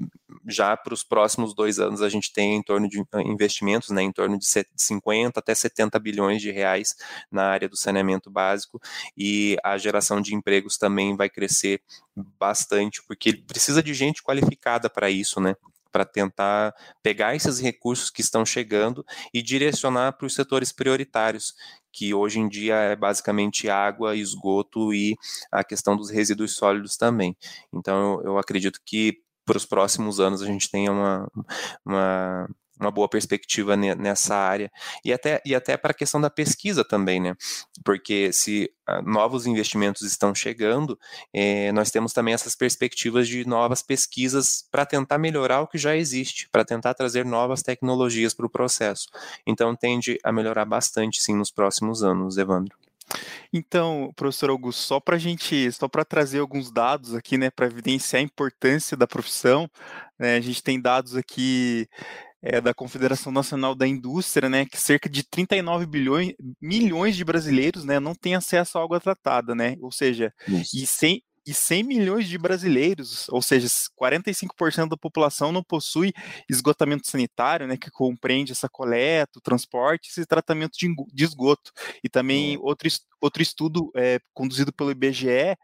já 0.47 0.75
para 0.75 0.93
os 0.93 1.03
próximos 1.03 1.53
dois 1.53 1.79
anos 1.79 2.01
a 2.01 2.10
gente 2.10 2.34
tem 2.34 2.55
em 2.55 2.63
torno 2.63 2.89
de 2.89 3.01
investimentos, 3.25 3.89
né, 3.89 4.01
em 4.01 4.12
torno 4.12 4.38
de 4.38 4.45
50 4.75 5.39
até 5.39 5.55
70 5.55 5.97
bilhões 5.99 6.41
de 6.41 6.51
reais 6.51 6.95
na 7.31 7.43
área 7.43 7.69
do 7.69 7.77
saneamento 7.77 8.29
básico 8.29 8.79
e 9.17 9.58
a 9.63 9.77
geração 9.77 10.21
de 10.21 10.36
empregos 10.36 10.77
também 10.77 11.15
vai 11.15 11.29
crescer 11.29 11.81
bastante 12.15 13.01
porque 13.08 13.34
precisa 13.34 13.81
de 13.81 13.93
gente 13.93 14.23
qualificada 14.23 14.89
para 14.89 15.10
isso, 15.10 15.39
né? 15.39 15.55
para 15.95 16.03
tentar 16.03 16.75
pegar 17.01 17.38
esses 17.38 17.58
recursos 17.58 18.10
que 18.10 18.19
estão 18.19 18.45
chegando 18.45 19.05
e 19.34 19.41
direcionar 19.41 20.12
para 20.12 20.27
os 20.27 20.36
setores 20.36 20.73
prioritários, 20.73 21.55
que 21.95 22.13
hoje 22.13 22.39
em 22.39 22.49
dia 22.49 22.75
é 22.75 22.95
basicamente 22.95 23.69
água, 23.69 24.17
esgoto 24.17 24.93
e 24.93 25.15
a 25.49 25.63
questão 25.63 25.95
dos 25.95 26.10
resíduos 26.10 26.53
sólidos 26.53 26.97
também. 26.97 27.38
Então, 27.73 28.21
eu, 28.21 28.38
acredito 28.38 28.81
que 28.86 29.21
para 29.45 29.55
os 29.55 29.65
próximos 29.65 30.19
anos 30.19 30.41
a 30.41 30.45
gente 30.45 30.69
tenha 30.69 30.91
uma, 30.91 31.31
uma 31.86 32.49
uma 32.79 32.91
boa 32.91 33.07
perspectiva 33.07 33.75
nessa 33.75 34.35
área 34.35 34.71
e 35.03 35.13
até, 35.13 35.41
e 35.45 35.55
até 35.55 35.77
para 35.77 35.91
a 35.91 35.93
questão 35.93 36.19
da 36.19 36.29
pesquisa 36.29 36.83
também, 36.83 37.21
né? 37.21 37.35
Porque 37.83 38.31
se 38.33 38.71
uh, 38.89 39.01
novos 39.01 39.45
investimentos 39.45 40.01
estão 40.01 40.33
chegando, 40.35 40.99
eh, 41.33 41.71
nós 41.71 41.91
temos 41.91 42.13
também 42.13 42.33
essas 42.33 42.55
perspectivas 42.55 43.27
de 43.27 43.47
novas 43.47 43.81
pesquisas 43.81 44.67
para 44.71 44.85
tentar 44.85 45.17
melhorar 45.17 45.61
o 45.61 45.67
que 45.67 45.77
já 45.77 45.95
existe, 45.95 46.49
para 46.49 46.65
tentar 46.65 46.93
trazer 46.93 47.25
novas 47.25 47.61
tecnologias 47.61 48.33
para 48.33 48.45
o 48.45 48.49
processo. 48.49 49.07
Então 49.45 49.75
tende 49.75 50.17
a 50.23 50.31
melhorar 50.31 50.65
bastante, 50.65 51.21
sim, 51.21 51.35
nos 51.35 51.51
próximos 51.51 52.03
anos, 52.03 52.38
Evandro. 52.38 52.75
Então, 53.53 54.11
professor 54.15 54.49
Augusto, 54.49 54.81
só 54.81 54.99
para 54.99 55.17
gente, 55.17 55.71
só 55.71 55.88
para 55.88 56.03
trazer 56.03 56.39
alguns 56.39 56.71
dados 56.71 57.13
aqui, 57.13 57.38
né, 57.38 57.49
para 57.49 57.67
evidenciar 57.67 58.19
a 58.21 58.23
importância 58.23 58.97
da 58.97 59.07
profissão, 59.07 59.69
né, 60.19 60.35
a 60.38 60.41
gente 60.41 60.63
tem 60.63 60.81
dados 60.81 61.15
aqui 61.15 61.88
é, 62.45 62.62
da 62.62 62.75
Confederação 62.75 63.31
Nacional 63.31 63.73
da 63.73 63.88
Indústria, 63.88 64.47
né, 64.47 64.65
que 64.65 64.79
cerca 64.79 65.10
de 65.10 65.23
39 65.23 65.88
bilhões, 65.88 66.34
milhões 66.62 67.15
de 67.15 67.25
brasileiros, 67.25 67.84
né, 67.84 67.99
não 67.99 68.13
têm 68.13 68.36
acesso 68.36 68.77
à 68.77 68.84
água 68.84 68.99
tratada, 68.99 69.55
né, 69.55 69.75
ou 69.81 69.91
seja, 69.91 70.31
Isso. 70.47 70.77
e 70.77 70.86
sem 70.86 71.23
e 71.47 71.53
100 71.53 71.84
milhões 71.84 72.27
de 72.27 72.39
brasileiros, 72.39 73.29
ou 73.29 73.39
seja, 73.39 73.67
45% 73.95 74.89
da 74.89 74.97
população 74.97 75.51
não 75.51 75.63
possui 75.63 76.12
esgotamento 76.49 77.08
sanitário, 77.08 77.67
né, 77.67 77.77
que 77.77 77.91
compreende 77.91 78.51
essa 78.51 78.67
coleta, 78.67 79.38
o 79.38 79.41
transporte 79.41 80.10
e 80.19 80.25
tratamento 80.25 80.75
de, 80.75 80.91
de 81.13 81.23
esgoto. 81.23 81.71
E 82.03 82.10
também 82.10 82.58
outro, 82.58 82.89
outro 83.21 83.43
estudo 83.43 83.91
é, 83.95 84.19
conduzido 84.34 84.73
pelo 84.73 84.89
IBGE 84.89 85.55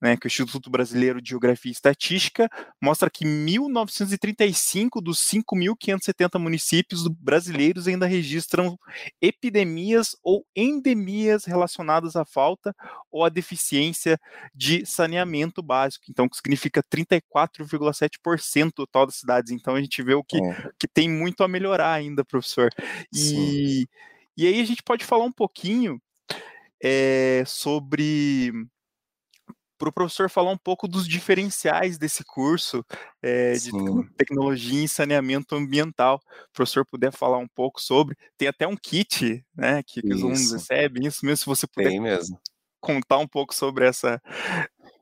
né, 0.00 0.16
que 0.16 0.26
é 0.26 0.28
o 0.28 0.30
Instituto 0.30 0.68
Brasileiro 0.68 1.20
de 1.20 1.30
Geografia 1.30 1.70
e 1.70 1.72
Estatística, 1.72 2.48
mostra 2.82 3.08
que 3.10 3.24
1.935 3.24 5.00
dos 5.02 5.18
5.570 5.18 6.38
municípios 6.38 7.08
brasileiros 7.08 7.88
ainda 7.88 8.06
registram 8.06 8.78
epidemias 9.20 10.16
ou 10.22 10.44
endemias 10.54 11.44
relacionadas 11.44 12.14
à 12.16 12.24
falta 12.24 12.74
ou 13.10 13.24
à 13.24 13.28
deficiência 13.28 14.18
de 14.54 14.84
saneamento 14.84 15.62
básico, 15.62 16.06
então 16.10 16.28
que 16.28 16.36
significa 16.36 16.82
34,7% 16.82 18.72
total 18.72 19.06
das 19.06 19.16
cidades. 19.16 19.50
Então 19.50 19.74
a 19.74 19.80
gente 19.80 20.02
vê 20.02 20.14
o 20.14 20.24
que, 20.24 20.36
é. 20.36 20.70
que 20.78 20.86
tem 20.86 21.08
muito 21.08 21.42
a 21.42 21.48
melhorar 21.48 21.92
ainda, 21.92 22.24
professor. 22.24 22.70
E, 23.12 23.86
e 24.36 24.46
aí 24.46 24.60
a 24.60 24.64
gente 24.64 24.82
pode 24.82 25.04
falar 25.04 25.24
um 25.24 25.32
pouquinho 25.32 26.00
é, 26.82 27.42
sobre 27.46 28.52
para 29.78 29.88
o 29.88 29.92
professor 29.92 30.28
falar 30.30 30.50
um 30.50 30.58
pouco 30.58 30.88
dos 30.88 31.06
diferenciais 31.06 31.98
desse 31.98 32.24
curso 32.24 32.84
é, 33.22 33.52
de 33.52 33.70
tecnologia 34.16 34.82
em 34.82 34.86
saneamento 34.86 35.54
ambiental. 35.54 36.16
O 36.16 36.52
professor 36.52 36.84
puder 36.84 37.12
falar 37.12 37.38
um 37.38 37.48
pouco 37.48 37.80
sobre. 37.80 38.16
Tem 38.36 38.48
até 38.48 38.66
um 38.66 38.76
kit, 38.76 39.44
né, 39.56 39.82
que, 39.82 40.02
que 40.02 40.14
os 40.14 40.22
alunos 40.22 40.52
recebem. 40.52 41.06
Isso 41.06 41.24
mesmo, 41.24 41.36
se 41.38 41.46
você 41.46 41.66
puder 41.66 41.90
Tem 41.90 42.00
mesmo. 42.00 42.38
contar 42.80 43.18
um 43.18 43.28
pouco 43.28 43.54
sobre 43.54 43.86
essa 43.86 44.20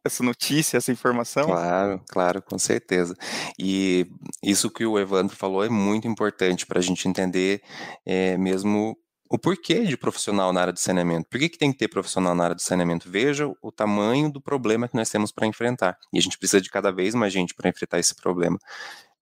essa 0.04 0.22
notícia, 0.22 0.76
essa 0.76 0.92
informação? 0.92 1.46
Claro, 1.46 2.02
claro, 2.10 2.42
com 2.42 2.58
certeza. 2.58 3.16
E 3.58 4.06
isso 4.42 4.70
que 4.70 4.84
o 4.84 4.98
Evandro 4.98 5.34
falou 5.34 5.64
é 5.64 5.68
muito 5.70 6.06
importante 6.06 6.66
para 6.66 6.78
a 6.78 6.82
gente 6.82 7.08
entender 7.08 7.62
é, 8.04 8.36
mesmo 8.36 8.98
o 9.28 9.38
porquê 9.38 9.84
de 9.84 9.96
profissional 9.96 10.52
na 10.52 10.60
área 10.60 10.72
do 10.72 10.78
saneamento. 10.78 11.28
Por 11.28 11.38
que, 11.38 11.48
que 11.48 11.58
tem 11.58 11.72
que 11.72 11.78
ter 11.78 11.88
profissional 11.88 12.34
na 12.34 12.44
área 12.44 12.54
do 12.54 12.62
saneamento? 12.62 13.10
Veja 13.10 13.50
o 13.62 13.72
tamanho 13.72 14.30
do 14.30 14.40
problema 14.40 14.88
que 14.88 14.94
nós 14.94 15.10
temos 15.10 15.32
para 15.32 15.46
enfrentar. 15.46 15.98
E 16.12 16.18
a 16.18 16.22
gente 16.22 16.38
precisa 16.38 16.60
de 16.60 16.70
cada 16.70 16.92
vez 16.92 17.14
mais 17.14 17.32
gente 17.32 17.54
para 17.54 17.68
enfrentar 17.68 17.98
esse 17.98 18.14
problema. 18.14 18.58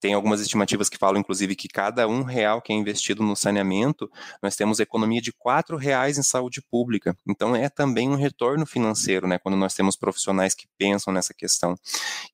Tem 0.02 0.14
algumas 0.14 0.40
estimativas 0.40 0.88
que 0.88 0.98
falam, 0.98 1.20
inclusive, 1.20 1.54
que 1.54 1.68
cada 1.68 2.08
um 2.08 2.24
real 2.24 2.60
que 2.60 2.72
é 2.72 2.74
investido 2.74 3.22
no 3.22 3.36
saneamento, 3.36 4.10
nós 4.42 4.56
temos 4.56 4.80
economia 4.80 5.22
de 5.22 5.32
quatro 5.32 5.76
reais 5.76 6.18
em 6.18 6.24
saúde 6.24 6.60
pública. 6.60 7.16
Então, 7.24 7.54
é 7.54 7.68
também 7.68 8.08
um 8.08 8.16
retorno 8.16 8.66
financeiro, 8.66 9.28
né, 9.28 9.38
quando 9.38 9.56
nós 9.56 9.74
temos 9.74 9.94
profissionais 9.94 10.56
que 10.56 10.66
pensam 10.76 11.12
nessa 11.14 11.32
questão. 11.32 11.76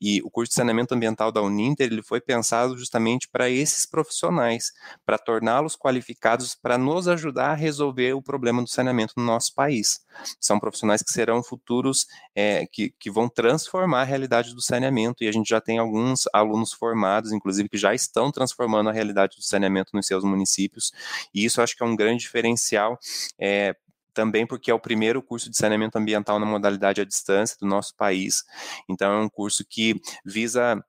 E 0.00 0.22
o 0.22 0.31
curso 0.31 0.48
de 0.48 0.54
saneamento 0.54 0.94
ambiental 0.94 1.31
da 1.31 1.42
Uninter, 1.42 1.92
ele 1.92 2.00
foi 2.00 2.22
pensado 2.22 2.74
justamente 2.78 3.28
para 3.28 3.50
esses 3.50 3.85
profissionais, 3.85 4.72
para 5.04 5.18
torná-los 5.18 5.76
qualificados 5.76 6.54
para 6.54 6.78
nos 6.78 7.07
ajudar 7.07 7.50
a 7.50 7.54
resolver 7.54 8.14
o 8.14 8.22
problema 8.22 8.62
do 8.62 8.68
saneamento 8.70 9.12
no 9.14 9.24
nosso 9.24 9.54
país. 9.54 10.00
São 10.40 10.59
profissionais 10.59 11.02
que 11.02 11.12
serão 11.12 11.42
futuros, 11.42 12.07
é, 12.35 12.66
que, 12.66 12.94
que 12.98 13.11
vão 13.11 13.28
transformar 13.28 14.00
a 14.00 14.04
realidade 14.04 14.54
do 14.54 14.62
saneamento, 14.62 15.22
e 15.22 15.28
a 15.28 15.33
gente 15.33 15.50
já 15.50 15.61
tem 15.61 15.76
alguns 15.76 16.22
alunos 16.33 16.72
formados, 16.72 17.31
inclusive 17.31 17.58
que 17.66 17.79
já 17.79 17.94
estão 17.94 18.31
transformando 18.31 18.90
a 18.90 18.92
realidade 18.92 19.37
do 19.37 19.42
saneamento 19.42 19.90
nos 19.94 20.07
seus 20.07 20.23
municípios, 20.23 20.92
e 21.35 21.44
isso 21.44 21.62
acho 21.62 21.75
que 21.75 21.83
é 21.83 21.87
um 21.87 21.97
grande 21.97 22.21
diferencial 22.21 22.99
é, 23.40 23.75
também 24.12 24.47
porque 24.47 24.71
é 24.71 24.75
o 24.75 24.81
primeiro 24.81 25.23
curso 25.23 25.49
de 25.49 25.57
saneamento 25.57 25.97
ambiental 25.97 26.40
na 26.40 26.47
modalidade 26.47 27.01
à 27.01 27.05
distância 27.05 27.57
do 27.61 27.66
nosso 27.66 27.94
país. 27.97 28.42
Então, 28.88 29.12
é 29.12 29.21
um 29.23 29.29
curso 29.29 29.64
que 29.64 29.94
visa 30.25 30.83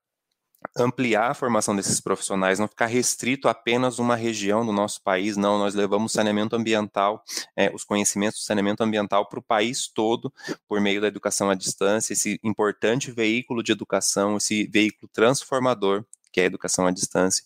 ampliar 0.76 1.30
a 1.30 1.34
formação 1.34 1.74
desses 1.74 2.00
profissionais, 2.00 2.58
não 2.58 2.68
ficar 2.68 2.86
restrito 2.86 3.48
a 3.48 3.52
apenas 3.52 3.98
uma 3.98 4.14
região 4.14 4.64
do 4.64 4.72
nosso 4.72 5.02
país, 5.02 5.36
não, 5.36 5.58
nós 5.58 5.74
levamos 5.74 6.12
saneamento 6.12 6.54
ambiental, 6.54 7.22
é, 7.56 7.70
os 7.74 7.84
conhecimentos 7.84 8.40
do 8.40 8.44
saneamento 8.44 8.82
ambiental 8.82 9.26
para 9.28 9.38
o 9.38 9.42
país 9.42 9.88
todo, 9.88 10.32
por 10.68 10.80
meio 10.80 11.00
da 11.00 11.06
educação 11.06 11.50
à 11.50 11.54
distância, 11.54 12.12
esse 12.12 12.38
importante 12.42 13.10
veículo 13.10 13.62
de 13.62 13.72
educação, 13.72 14.36
esse 14.36 14.66
veículo 14.66 15.08
transformador 15.12 16.04
que 16.32 16.40
é 16.40 16.44
a 16.44 16.46
educação 16.46 16.86
à 16.86 16.90
distância. 16.90 17.44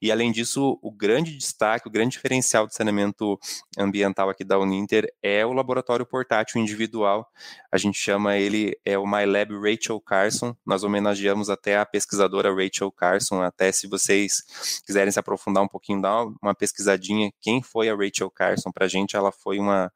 E, 0.00 0.10
além 0.10 0.32
disso, 0.32 0.78
o 0.82 0.90
grande 0.90 1.36
destaque, 1.36 1.88
o 1.88 1.90
grande 1.90 2.12
diferencial 2.12 2.66
do 2.66 2.74
saneamento 2.74 3.38
ambiental 3.78 4.28
aqui 4.28 4.44
da 4.44 4.58
Uninter 4.58 5.12
é 5.22 5.44
o 5.44 5.52
laboratório 5.52 6.06
portátil 6.06 6.60
individual. 6.60 7.26
A 7.70 7.76
gente 7.76 7.98
chama 7.98 8.36
ele, 8.36 8.78
é 8.84 8.98
o 8.98 9.06
MyLab 9.06 9.52
Rachel 9.52 10.00
Carson. 10.00 10.54
Nós 10.64 10.84
homenageamos 10.84 11.50
até 11.50 11.78
a 11.78 11.86
pesquisadora 11.86 12.54
Rachel 12.54 12.90
Carson, 12.92 13.42
até 13.42 13.72
se 13.72 13.86
vocês 13.86 14.82
quiserem 14.86 15.10
se 15.10 15.18
aprofundar 15.18 15.62
um 15.62 15.68
pouquinho, 15.68 16.00
dá 16.00 16.24
uma 16.42 16.54
pesquisadinha. 16.54 17.32
Quem 17.40 17.62
foi 17.62 17.88
a 17.88 17.94
Rachel 17.94 18.30
Carson? 18.30 18.70
Para 18.70 18.86
a 18.86 18.88
gente, 18.88 19.16
ela 19.16 19.32
foi 19.32 19.58
uma, 19.58 19.92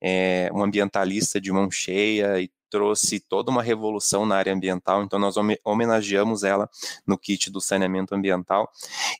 é, 0.00 0.48
uma 0.52 0.64
ambientalista 0.64 1.40
de 1.40 1.52
mão 1.52 1.70
cheia 1.70 2.40
e 2.40 2.50
trouxe 2.70 3.20
toda 3.20 3.50
uma 3.50 3.62
revolução 3.62 4.24
na 4.24 4.36
área 4.36 4.52
ambiental, 4.52 5.02
então 5.02 5.18
nós 5.18 5.34
homenageamos 5.64 6.44
ela 6.44 6.68
no 7.06 7.18
kit 7.18 7.50
do 7.50 7.60
saneamento 7.60 8.14
ambiental, 8.14 8.70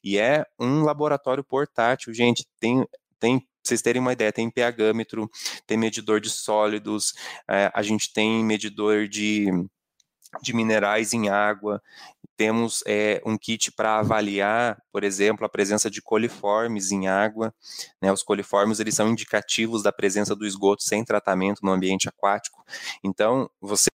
e 0.03 0.19
é 0.19 0.45
um 0.59 0.83
laboratório 0.83 1.43
portátil, 1.43 2.15
gente, 2.15 2.47
tem, 2.59 2.87
tem 3.19 3.47
vocês 3.63 3.83
terem 3.83 4.01
uma 4.01 4.13
ideia, 4.13 4.33
tem 4.33 4.51
pHmetro, 4.51 5.31
tem 5.67 5.77
medidor 5.77 6.21
de 6.21 6.31
sólidos, 6.31 7.15
é, 7.49 7.71
a 7.75 7.83
gente 7.83 8.13
tem 8.13 8.43
medidor 8.45 9.07
de, 9.07 9.49
de 10.43 10.55
minerais 10.55 11.13
em 11.13 11.29
água, 11.29 11.83
temos 12.40 12.83
é, 12.87 13.20
um 13.26 13.37
kit 13.37 13.70
para 13.70 13.98
avaliar, 13.98 14.83
por 14.90 15.05
exemplo, 15.05 15.44
a 15.44 15.48
presença 15.48 15.90
de 15.90 16.00
coliformes 16.00 16.90
em 16.90 17.07
água. 17.07 17.53
Né? 18.00 18.11
Os 18.11 18.22
coliformes 18.22 18.81
eles 18.81 18.94
são 18.94 19.11
indicativos 19.11 19.83
da 19.83 19.92
presença 19.92 20.35
do 20.35 20.46
esgoto 20.46 20.83
sem 20.83 21.05
tratamento 21.05 21.61
no 21.62 21.70
ambiente 21.70 22.09
aquático. 22.09 22.64
Então, 23.05 23.50
você 23.61 23.90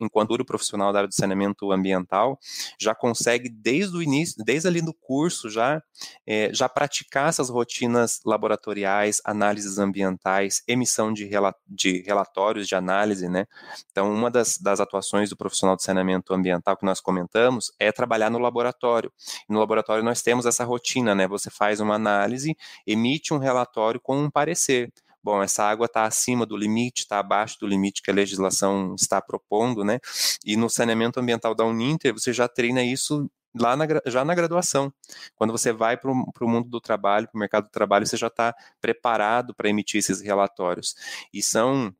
enquanto 0.00 0.32
duro 0.32 0.44
profissional 0.44 0.92
da 0.92 1.00
área 1.00 1.08
do 1.08 1.14
saneamento 1.14 1.70
ambiental, 1.72 2.38
já 2.78 2.94
consegue 2.94 3.48
desde 3.48 3.96
o 3.96 4.02
início, 4.02 4.42
desde 4.44 4.68
ali 4.68 4.80
do 4.80 4.94
curso, 4.94 5.50
já, 5.50 5.82
é, 6.26 6.52
já 6.52 6.68
praticar 6.68 7.28
essas 7.28 7.48
rotinas 7.48 8.20
laboratoriais, 8.24 9.20
análises 9.24 9.78
ambientais, 9.78 10.62
emissão 10.66 11.12
de, 11.12 11.24
rela 11.26 11.54
de 11.66 12.02
relatórios 12.02 12.66
de 12.66 12.74
análise, 12.74 13.28
né? 13.28 13.46
Então, 13.90 14.12
uma 14.12 14.30
das, 14.30 14.58
das 14.58 14.80
atuações 14.80 15.30
do 15.30 15.36
profissional 15.36 15.76
de 15.76 15.82
saneamento 15.82 16.32
ambiental 16.32 16.76
que 16.76 16.86
nós 16.86 17.00
comentamos 17.00 17.72
é 17.78 17.92
trabalhar 17.92 18.30
no 18.30 18.38
laboratório. 18.38 19.12
no 19.48 19.58
laboratório 19.58 20.02
nós 20.02 20.22
temos 20.22 20.46
essa 20.46 20.64
rotina, 20.64 21.14
né? 21.14 21.28
Você 21.28 21.50
faz 21.50 21.80
uma 21.80 21.94
análise, 21.94 22.56
emite 22.86 23.34
um 23.34 23.38
relatório 23.38 24.00
com 24.00 24.18
um 24.18 24.30
parecer 24.30 24.92
bom, 25.22 25.42
essa 25.42 25.64
água 25.64 25.86
está 25.86 26.04
acima 26.04 26.44
do 26.44 26.56
limite, 26.56 27.02
está 27.02 27.18
abaixo 27.18 27.58
do 27.60 27.66
limite 27.66 28.02
que 28.02 28.10
a 28.10 28.14
legislação 28.14 28.94
está 28.98 29.20
propondo, 29.20 29.84
né? 29.84 29.98
E 30.44 30.56
no 30.56 30.68
saneamento 30.68 31.20
ambiental 31.20 31.54
da 31.54 31.64
Uninter, 31.64 32.12
você 32.12 32.32
já 32.32 32.48
treina 32.48 32.82
isso 32.82 33.30
lá 33.54 33.76
na, 33.76 33.86
já 34.06 34.24
na 34.24 34.34
graduação. 34.34 34.92
Quando 35.36 35.52
você 35.52 35.72
vai 35.72 35.96
para 35.96 36.10
o 36.10 36.48
mundo 36.48 36.68
do 36.68 36.80
trabalho, 36.80 37.28
para 37.28 37.36
o 37.36 37.40
mercado 37.40 37.64
do 37.64 37.70
trabalho, 37.70 38.06
você 38.06 38.16
já 38.16 38.28
está 38.28 38.54
preparado 38.80 39.54
para 39.54 39.68
emitir 39.68 39.98
esses 39.98 40.20
relatórios. 40.20 40.94
E 41.32 41.42
são 41.42 41.94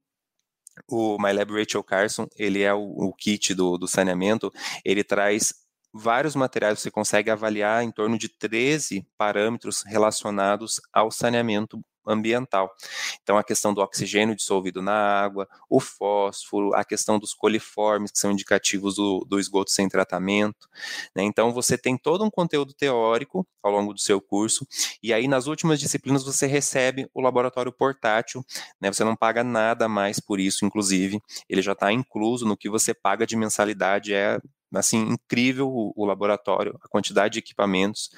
o 0.89 1.19
MyLab 1.19 1.53
Rachel 1.53 1.85
Carson, 1.85 2.27
ele 2.37 2.63
é 2.63 2.73
o, 2.73 2.81
o 2.81 3.13
kit 3.13 3.55
do, 3.55 3.77
do 3.77 3.87
saneamento, 3.87 4.51
ele 4.85 5.05
traz 5.05 5.53
vários 5.93 6.35
materiais, 6.35 6.81
você 6.81 6.91
consegue 6.91 7.31
avaliar 7.31 7.85
em 7.85 7.91
torno 7.91 8.17
de 8.17 8.29
13 8.29 9.07
parâmetros 9.17 9.83
relacionados 9.83 10.81
ao 10.93 11.11
saneamento 11.11 11.83
ambiental. 12.07 12.75
Então, 13.23 13.39
a 13.39 13.45
questão 13.45 13.73
do 13.73 13.81
oxigênio 13.81 14.35
dissolvido 14.35 14.83
na 14.83 14.93
água, 14.93 15.49
o 15.69 15.81
fósforo, 15.81 16.75
a 16.75 16.85
questão 16.85 17.19
dos 17.19 17.33
coliformes, 17.33 18.11
que 18.11 18.19
são 18.19 18.33
indicativos 18.33 18.97
do, 18.97 19.25
do 19.29 19.39
esgoto 19.39 19.71
sem 19.71 19.89
tratamento. 19.89 20.69
Né? 21.15 21.23
Então, 21.23 21.53
você 21.53 21.79
tem 21.79 21.97
todo 21.97 22.25
um 22.25 22.31
conteúdo 22.31 22.75
teórico 22.75 23.47
ao 23.63 23.71
longo 23.71 23.95
do 23.95 24.01
seu 24.01 24.21
curso, 24.21 24.67
e 25.03 25.13
aí 25.13 25.29
nas 25.29 25.47
últimas 25.47 25.79
disciplinas 25.79 26.25
você 26.25 26.47
recebe 26.47 27.09
o 27.15 27.21
laboratório 27.21 27.73
portátil, 27.73 28.45
né? 28.81 28.93
você 28.93 29.05
não 29.05 29.15
paga 29.15 29.45
nada 29.45 29.89
mais 29.89 30.19
por 30.19 30.41
isso, 30.41 30.65
inclusive, 30.65 31.21
ele 31.49 31.63
já 31.63 31.73
está 31.73 31.93
incluso 31.93 32.45
no 32.45 32.57
que 32.57 32.69
você 32.69 32.93
paga 32.93 33.27
de 33.27 33.37
mensalidade, 33.37 34.13
é 34.13 34.39
assim, 34.75 35.01
incrível 35.01 35.69
o, 35.69 35.93
o, 35.95 36.05
laboratório, 36.05 36.79
a 36.83 36.89
quantidade 36.89 37.35
de 37.35 37.39
equipamentos. 37.39 38.11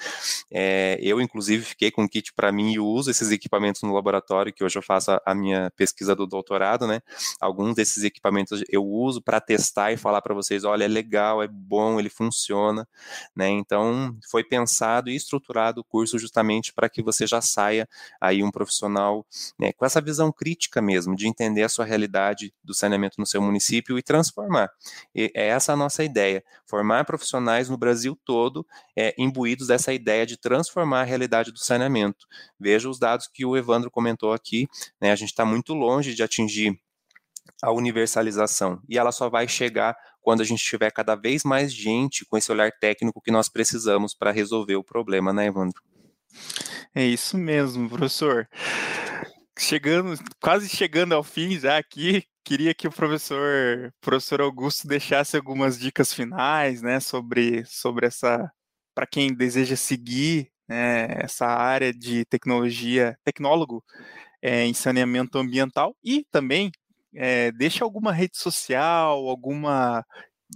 É, 0.51 0.97
eu, 1.01 1.19
inclusive, 1.21 1.63
fiquei 1.63 1.91
com 1.91 2.03
um 2.03 2.07
kit 2.07 2.33
para 2.33 2.51
mim 2.51 2.73
e 2.73 2.79
uso 2.79 3.11
esses 3.11 3.31
equipamentos 3.31 3.81
no 3.81 3.93
laboratório, 3.93 4.53
que 4.53 4.63
hoje 4.63 4.77
eu 4.77 4.81
faço 4.81 5.11
a, 5.11 5.21
a 5.25 5.35
minha 5.35 5.71
pesquisa 5.75 6.15
do 6.15 6.25
doutorado, 6.25 6.87
né? 6.87 7.01
Alguns 7.39 7.75
desses 7.75 8.03
equipamentos 8.03 8.63
eu 8.69 8.85
uso 8.85 9.21
para 9.21 9.39
testar 9.39 9.91
e 9.91 9.97
falar 9.97 10.21
para 10.21 10.33
vocês, 10.33 10.63
olha, 10.63 10.85
é 10.85 10.87
legal, 10.87 11.43
é 11.43 11.47
bom, 11.47 11.99
ele 11.99 12.09
funciona, 12.09 12.87
né? 13.35 13.49
Então, 13.49 14.17
foi 14.29 14.43
pensado 14.43 15.09
e 15.09 15.15
estruturado 15.15 15.81
o 15.81 15.83
curso 15.83 16.17
justamente 16.17 16.73
para 16.73 16.89
que 16.89 17.01
você 17.01 17.27
já 17.27 17.41
saia 17.41 17.87
aí 18.19 18.43
um 18.43 18.51
profissional 18.51 19.25
né, 19.59 19.73
com 19.73 19.85
essa 19.85 20.01
visão 20.01 20.31
crítica 20.31 20.81
mesmo, 20.81 21.15
de 21.15 21.27
entender 21.27 21.63
a 21.63 21.69
sua 21.69 21.85
realidade 21.85 22.53
do 22.63 22.73
saneamento 22.73 23.15
no 23.19 23.25
seu 23.25 23.41
município 23.41 23.97
e 23.97 24.03
transformar. 24.03 24.69
E 25.13 25.31
é 25.35 25.47
essa 25.47 25.73
a 25.73 25.75
nossa 25.75 26.03
ideia 26.03 26.44
formar 26.65 27.05
profissionais 27.05 27.69
no 27.69 27.77
Brasil 27.77 28.17
todo 28.25 28.65
é, 28.95 29.13
imbuídos 29.17 29.67
dessa 29.67 29.93
ideia 29.93 30.25
de 30.25 30.37
transformar 30.37 31.01
a 31.01 31.05
realidade 31.05 31.51
do 31.51 31.59
saneamento. 31.59 32.25
Veja 32.59 32.89
os 32.89 32.99
dados 32.99 33.27
que 33.27 33.45
o 33.45 33.55
Evandro 33.55 33.91
comentou 33.91 34.33
aqui, 34.33 34.67
né, 34.99 35.11
a 35.11 35.15
gente 35.15 35.29
está 35.29 35.45
muito 35.45 35.73
longe 35.73 36.13
de 36.13 36.23
atingir 36.23 36.77
a 37.61 37.71
universalização 37.71 38.81
e 38.89 38.97
ela 38.97 39.11
só 39.11 39.29
vai 39.29 39.47
chegar 39.47 39.95
quando 40.21 40.41
a 40.41 40.43
gente 40.43 40.63
tiver 40.63 40.91
cada 40.91 41.15
vez 41.15 41.43
mais 41.43 41.71
gente 41.71 42.25
com 42.25 42.37
esse 42.37 42.51
olhar 42.51 42.71
técnico 42.71 43.21
que 43.21 43.31
nós 43.31 43.47
precisamos 43.47 44.13
para 44.13 44.31
resolver 44.31 44.75
o 44.75 44.83
problema, 44.83 45.31
né, 45.31 45.45
Evandro? 45.45 45.81
É 46.93 47.05
isso 47.05 47.37
mesmo, 47.37 47.87
professor. 47.89 48.49
Chegando, 49.57 50.17
quase 50.41 50.67
chegando 50.67 51.13
ao 51.13 51.23
fim 51.23 51.57
já 51.59 51.77
aqui, 51.77 52.25
queria 52.45 52.75
que 52.75 52.87
o 52.87 52.91
professor, 52.91 53.91
professor 53.99 54.39
Augusto 54.39 54.87
deixasse 54.87 55.35
algumas 55.35 55.79
dicas 55.79 56.13
finais, 56.13 56.81
né, 56.81 56.99
sobre, 56.99 57.65
sobre 57.65 58.05
essa, 58.05 58.51
para 58.93 59.07
quem 59.07 59.33
deseja 59.33 59.75
seguir 59.75 60.51
né, 60.69 61.07
essa 61.23 61.47
área 61.47 61.91
de 61.91 62.23
tecnologia, 62.25 63.17
tecnólogo 63.23 63.83
é, 64.41 64.63
em 64.65 64.73
saneamento 64.73 65.39
ambiental 65.39 65.95
e 66.03 66.25
também 66.31 66.71
é, 67.15 67.51
deixa 67.51 67.83
alguma 67.83 68.11
rede 68.13 68.37
social, 68.37 69.27
alguma 69.27 70.05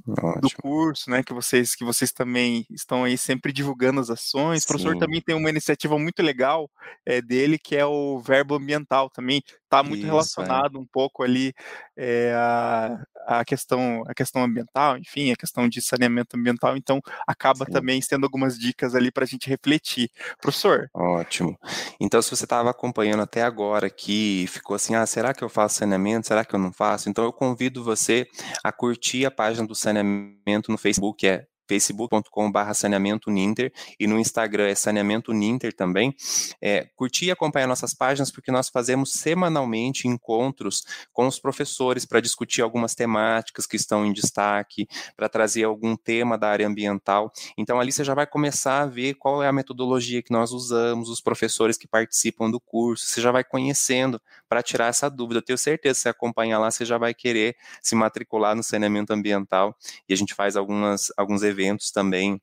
Ótimo. 0.07 0.41
do 0.41 0.49
curso, 0.61 1.09
né? 1.09 1.23
Que 1.23 1.33
vocês 1.33 1.75
que 1.75 1.83
vocês 1.83 2.11
também 2.11 2.65
estão 2.69 3.03
aí 3.03 3.17
sempre 3.17 3.51
divulgando 3.51 3.99
as 3.99 4.09
ações. 4.09 4.63
Sim. 4.63 4.65
O 4.65 4.67
professor 4.67 4.97
também 4.97 5.21
tem 5.21 5.35
uma 5.35 5.49
iniciativa 5.49 5.97
muito 5.97 6.21
legal 6.21 6.69
é, 7.05 7.21
dele 7.21 7.57
que 7.57 7.75
é 7.75 7.85
o 7.85 8.19
verbo 8.19 8.55
ambiental 8.55 9.09
também 9.09 9.41
está 9.69 9.83
muito 9.83 9.99
Isso, 9.99 10.07
é. 10.07 10.09
relacionado 10.09 10.77
é. 10.77 10.81
um 10.81 10.85
pouco 10.85 11.23
ali 11.23 11.53
é, 11.95 12.33
a, 12.35 13.03
a 13.27 13.45
questão 13.45 14.03
a 14.07 14.13
questão 14.13 14.43
ambiental, 14.43 14.97
enfim, 14.97 15.31
a 15.31 15.35
questão 15.35 15.69
de 15.69 15.81
saneamento 15.81 16.35
ambiental. 16.35 16.75
Então 16.75 16.99
acaba 17.27 17.65
Sim. 17.65 17.71
também 17.71 18.01
sendo 18.01 18.25
algumas 18.25 18.57
dicas 18.57 18.95
ali 18.95 19.11
para 19.11 19.23
a 19.23 19.27
gente 19.27 19.49
refletir, 19.49 20.09
professor. 20.41 20.89
Ótimo. 20.93 21.57
Então 21.99 22.21
se 22.21 22.29
você 22.29 22.43
estava 22.43 22.69
acompanhando 22.69 23.21
até 23.21 23.41
agora 23.41 23.87
aqui, 23.87 24.45
ficou 24.47 24.75
assim, 24.75 24.95
ah, 24.95 25.05
será 25.05 25.33
que 25.33 25.43
eu 25.43 25.49
faço 25.49 25.75
saneamento? 25.75 26.27
Será 26.27 26.43
que 26.43 26.53
eu 26.53 26.59
não 26.59 26.71
faço? 26.71 27.09
Então 27.09 27.23
eu 27.23 27.33
convido 27.33 27.83
você 27.83 28.27
a 28.63 28.71
curtir 28.71 29.25
a 29.25 29.31
página 29.31 29.67
do 29.67 29.75
saneamento 29.79 30.71
no 30.71 30.77
Facebook, 30.77 31.27
é 31.27 31.47
facebook.com.br 31.69 32.73
saneamento 32.73 33.29
Ninter 33.29 33.71
e 33.99 34.07
no 34.07 34.19
Instagram 34.19 34.67
é 34.67 34.73
saneamento 34.73 35.31
Ninter 35.31 35.71
também. 35.71 36.15
É, 36.59 36.89
curtir 36.95 37.25
e 37.25 37.31
acompanhar 37.31 37.67
nossas 37.67 37.93
páginas 37.93 38.31
porque 38.31 38.51
nós 38.51 38.69
fazemos 38.69 39.13
semanalmente 39.13 40.07
encontros 40.07 40.83
com 41.13 41.27
os 41.27 41.39
professores 41.39 42.05
para 42.05 42.19
discutir 42.19 42.63
algumas 42.63 42.95
temáticas 42.95 43.67
que 43.67 43.75
estão 43.75 44.03
em 44.03 44.11
destaque, 44.11 44.87
para 45.15 45.29
trazer 45.29 45.63
algum 45.63 45.95
tema 45.95 46.37
da 46.39 46.49
área 46.49 46.67
ambiental. 46.67 47.31
Então 47.55 47.79
ali 47.79 47.91
você 47.91 48.03
já 48.03 48.15
vai 48.15 48.25
começar 48.25 48.81
a 48.81 48.85
ver 48.87 49.13
qual 49.13 49.43
é 49.43 49.47
a 49.47 49.53
metodologia 49.53 50.23
que 50.23 50.31
nós 50.31 50.51
usamos, 50.51 51.07
os 51.09 51.21
professores 51.21 51.77
que 51.77 51.87
participam 51.87 52.49
do 52.49 52.59
curso, 52.59 53.05
você 53.05 53.21
já 53.21 53.31
vai 53.31 53.43
conhecendo 53.43 54.19
para 54.47 54.63
tirar 54.63 54.87
essa 54.87 55.07
dúvida. 55.07 55.39
Eu 55.39 55.43
tenho 55.43 55.57
certeza 55.57 55.99
você 55.99 56.09
acompanhar 56.09 56.57
lá, 56.57 56.71
você 56.71 56.83
já 56.83 56.97
vai 56.97 57.13
querer 57.13 57.55
se 57.79 57.93
matricular 57.93 58.55
no 58.55 58.63
saneamento 58.63 59.13
ambiental 59.13 59.77
e 60.07 60.13
a 60.13 60.17
gente 60.17 60.33
faz 60.33 60.55
algumas, 60.55 61.11
alguns 61.15 61.43
eventos 61.43 61.58
eventos 61.59 61.91
também 61.91 62.39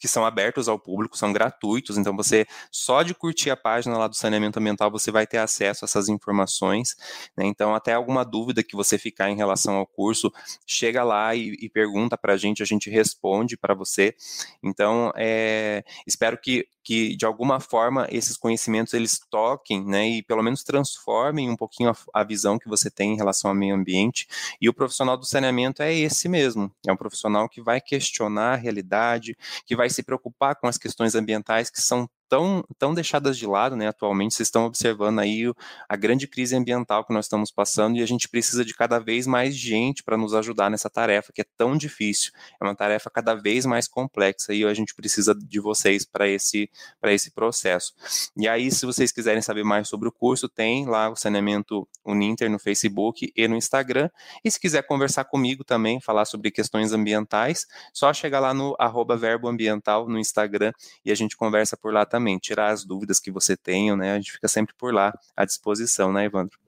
que 0.00 0.08
são 0.08 0.24
abertos 0.24 0.68
ao 0.68 0.78
público, 0.78 1.16
são 1.16 1.32
gratuitos, 1.32 1.98
então 1.98 2.16
você 2.16 2.46
só 2.72 3.02
de 3.02 3.14
curtir 3.14 3.50
a 3.50 3.56
página 3.56 3.96
lá 3.96 4.08
do 4.08 4.16
saneamento 4.16 4.58
ambiental 4.58 4.90
você 4.90 5.12
vai 5.12 5.26
ter 5.26 5.36
acesso 5.36 5.84
a 5.84 5.86
essas 5.86 6.08
informações, 6.08 6.96
né? 7.36 7.44
então 7.44 7.74
até 7.74 7.92
alguma 7.92 8.24
dúvida 8.24 8.64
que 8.64 8.74
você 8.74 8.98
ficar 8.98 9.30
em 9.30 9.36
relação 9.36 9.76
ao 9.76 9.86
curso, 9.86 10.32
chega 10.66 11.04
lá 11.04 11.34
e, 11.34 11.56
e 11.60 11.68
pergunta 11.68 12.16
para 12.16 12.32
a 12.32 12.36
gente, 12.36 12.62
a 12.62 12.66
gente 12.66 12.88
responde 12.88 13.56
para 13.56 13.74
você, 13.74 14.14
então 14.62 15.12
é, 15.14 15.84
espero 16.06 16.38
que 16.38 16.66
que 16.90 17.14
de 17.14 17.24
alguma 17.24 17.60
forma 17.60 18.08
esses 18.10 18.36
conhecimentos 18.36 18.94
eles 18.94 19.20
toquem, 19.30 19.84
né, 19.84 20.08
e 20.08 20.24
pelo 20.24 20.42
menos 20.42 20.64
transformem 20.64 21.48
um 21.48 21.54
pouquinho 21.54 21.90
a, 21.90 21.96
a, 22.12 22.24
visão 22.24 22.58
que 22.58 22.68
você 22.68 22.90
tem 22.90 23.12
em 23.12 23.16
relação 23.16 23.48
ao 23.48 23.54
meio 23.54 23.76
ambiente. 23.76 24.26
E 24.60 24.68
o 24.68 24.74
profissional 24.74 25.16
do 25.16 25.24
saneamento 25.24 25.84
é 25.84 25.94
esse 25.94 26.28
mesmo, 26.28 26.68
é 26.84 26.92
um 26.92 26.96
profissional 26.96 27.48
que 27.48 27.62
vai 27.62 27.80
questionar 27.80 28.54
a 28.54 28.56
realidade, 28.56 29.38
que 29.64 29.76
vai 29.76 29.88
se 29.88 30.02
preocupar 30.02 30.56
com 30.56 30.66
as 30.66 30.76
questões 30.76 31.14
ambientais 31.14 31.70
que 31.70 31.80
são 31.80 32.10
tão, 32.30 32.64
tão 32.78 32.94
deixadas 32.94 33.36
de 33.36 33.44
lado, 33.44 33.74
né, 33.74 33.88
atualmente, 33.88 34.34
vocês 34.34 34.46
estão 34.46 34.64
observando 34.64 35.18
aí 35.18 35.52
a 35.88 35.96
grande 35.96 36.28
crise 36.28 36.54
ambiental 36.54 37.04
que 37.04 37.12
nós 37.12 37.24
estamos 37.24 37.50
passando 37.50 37.96
e 37.96 38.02
a 38.02 38.06
gente 38.06 38.28
precisa 38.28 38.64
de 38.64 38.72
cada 38.72 39.00
vez 39.00 39.26
mais 39.26 39.54
gente 39.54 40.04
para 40.04 40.16
nos 40.16 40.32
ajudar 40.32 40.70
nessa 40.70 40.88
tarefa 40.88 41.32
que 41.32 41.40
é 41.40 41.44
tão 41.56 41.76
difícil, 41.76 42.30
é 42.60 42.64
uma 42.64 42.74
tarefa 42.74 43.10
cada 43.10 43.34
vez 43.34 43.66
mais 43.66 43.88
complexa 43.88 44.54
e 44.54 44.64
a 44.64 44.72
gente 44.72 44.94
precisa 44.94 45.34
de 45.34 45.58
vocês 45.58 46.06
para 46.06 46.28
esse, 46.28 46.70
esse 47.06 47.32
processo. 47.32 47.92
E 48.36 48.46
aí, 48.46 48.70
se 48.70 48.86
vocês 48.86 49.10
quiserem 49.10 49.42
saber 49.42 49.64
mais 49.64 49.88
sobre 49.88 50.08
o 50.08 50.12
curso, 50.12 50.48
tem 50.48 50.86
lá 50.86 51.10
o 51.10 51.16
saneamento 51.16 51.86
Uninter 52.04 52.48
no 52.48 52.60
Facebook 52.60 53.32
e 53.34 53.48
no 53.48 53.56
Instagram, 53.56 54.08
e 54.44 54.50
se 54.50 54.60
quiser 54.60 54.86
conversar 54.86 55.24
comigo 55.24 55.64
também, 55.64 56.00
falar 56.00 56.24
sobre 56.26 56.52
questões 56.52 56.92
ambientais, 56.92 57.66
só 57.92 58.14
chegar 58.14 58.38
lá 58.38 58.54
no 58.54 58.76
arroba 58.78 59.16
verbo 59.16 59.48
ambiental 59.48 60.08
no 60.08 60.18
Instagram 60.18 60.72
e 61.04 61.10
a 61.10 61.14
gente 61.16 61.36
conversa 61.36 61.76
por 61.76 61.92
lá 61.92 62.06
também 62.06 62.19
tirar 62.38 62.68
as 62.70 62.84
dúvidas 62.84 63.18
que 63.18 63.30
você 63.30 63.56
tenha, 63.56 63.96
né? 63.96 64.12
A 64.12 64.16
gente 64.16 64.32
fica 64.32 64.48
sempre 64.48 64.74
por 64.76 64.92
lá 64.92 65.12
à 65.36 65.44
disposição, 65.44 66.12
né, 66.12 66.24
Evandro? 66.24 66.58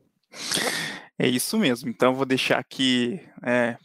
É 1.19 1.29
isso 1.29 1.59
mesmo. 1.59 1.89
Então, 1.89 2.15
vou 2.15 2.27
deixar 2.27 2.59
aqui, 2.59 3.21
é, 3.45 3.77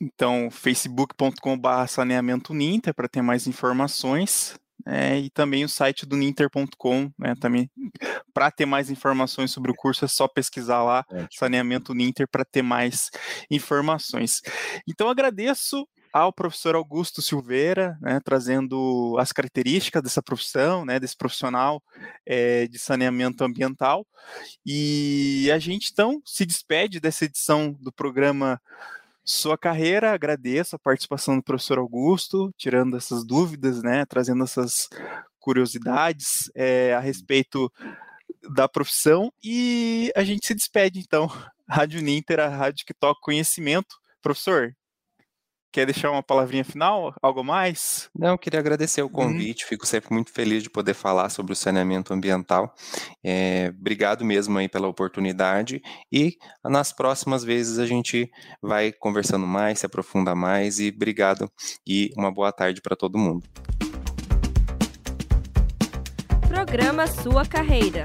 então, 0.00 0.50
facebook.com.br 0.50 1.86
saneamento 1.88 2.54
Ninter 2.54 2.94
para 2.94 3.08
ter 3.08 3.22
mais 3.22 3.46
informações. 3.46 4.58
É, 4.86 5.18
e 5.18 5.30
também 5.30 5.62
o 5.62 5.68
site 5.68 6.06
do 6.06 6.16
ninter.com, 6.16 7.12
né, 7.18 7.34
também 7.38 7.70
para 8.32 8.50
ter 8.50 8.64
mais 8.64 8.90
informações 8.90 9.50
sobre 9.50 9.70
o 9.70 9.74
curso 9.74 10.06
é 10.06 10.08
só 10.08 10.26
pesquisar 10.26 10.82
lá 10.82 11.04
é. 11.12 11.26
saneamento 11.30 11.94
Ninter 11.94 12.26
para 12.26 12.44
ter 12.44 12.62
mais 12.62 13.10
informações. 13.50 14.40
Então 14.88 15.08
agradeço 15.08 15.86
ao 16.12 16.32
professor 16.32 16.74
Augusto 16.74 17.22
Silveira, 17.22 17.96
né, 18.00 18.20
trazendo 18.24 19.16
as 19.18 19.32
características 19.32 20.02
dessa 20.02 20.22
profissão, 20.22 20.84
né, 20.84 20.98
desse 20.98 21.16
profissional 21.16 21.82
é, 22.26 22.66
de 22.66 22.78
saneamento 22.78 23.44
ambiental. 23.44 24.06
E 24.64 25.50
a 25.52 25.58
gente 25.58 25.90
então 25.92 26.20
se 26.24 26.44
despede 26.44 27.00
dessa 27.00 27.24
edição 27.24 27.72
do 27.80 27.92
programa 27.92 28.60
Sua 29.24 29.56
Carreira. 29.56 30.12
Agradeço 30.12 30.74
a 30.74 30.78
participação 30.78 31.36
do 31.36 31.42
professor 31.42 31.78
Augusto, 31.78 32.52
tirando 32.56 32.96
essas 32.96 33.24
dúvidas, 33.24 33.82
né, 33.82 34.04
trazendo 34.04 34.42
essas 34.42 34.88
curiosidades 35.38 36.50
é, 36.54 36.92
a 36.94 37.00
respeito 37.00 37.72
da 38.54 38.68
profissão. 38.68 39.32
E 39.42 40.12
a 40.16 40.24
gente 40.24 40.46
se 40.46 40.54
despede 40.54 40.98
então. 40.98 41.30
Rádio 41.68 42.02
Ninter, 42.02 42.40
a 42.40 42.48
rádio 42.48 42.84
que 42.84 42.92
toca 42.92 43.20
conhecimento. 43.22 43.94
Professor, 44.20 44.74
Quer 45.72 45.86
deixar 45.86 46.10
uma 46.10 46.22
palavrinha 46.22 46.64
final? 46.64 47.14
Algo 47.22 47.44
mais? 47.44 48.10
Não, 48.12 48.36
queria 48.36 48.58
agradecer 48.58 49.02
o 49.02 49.04
uhum. 49.04 49.12
convite. 49.12 49.62
Uhum. 49.62 49.68
Fico 49.68 49.86
sempre 49.86 50.12
muito 50.12 50.32
feliz 50.32 50.64
de 50.64 50.70
poder 50.70 50.94
falar 50.94 51.28
sobre 51.28 51.52
o 51.52 51.56
saneamento 51.56 52.12
ambiental. 52.12 52.74
É, 53.22 53.72
obrigado 53.78 54.24
mesmo 54.24 54.58
aí 54.58 54.68
pela 54.68 54.88
oportunidade. 54.88 55.80
E 56.10 56.36
nas 56.64 56.92
próximas 56.92 57.44
vezes 57.44 57.78
a 57.78 57.86
gente 57.86 58.28
vai 58.60 58.90
conversando 58.90 59.46
mais, 59.46 59.78
se 59.78 59.86
aprofunda 59.86 60.34
mais. 60.34 60.80
E 60.80 60.88
obrigado 60.88 61.48
e 61.86 62.10
uma 62.16 62.32
boa 62.32 62.50
tarde 62.50 62.80
para 62.80 62.96
todo 62.96 63.16
mundo. 63.16 63.46
Programa 66.48 67.06
Sua 67.06 67.46
Carreira. 67.46 68.04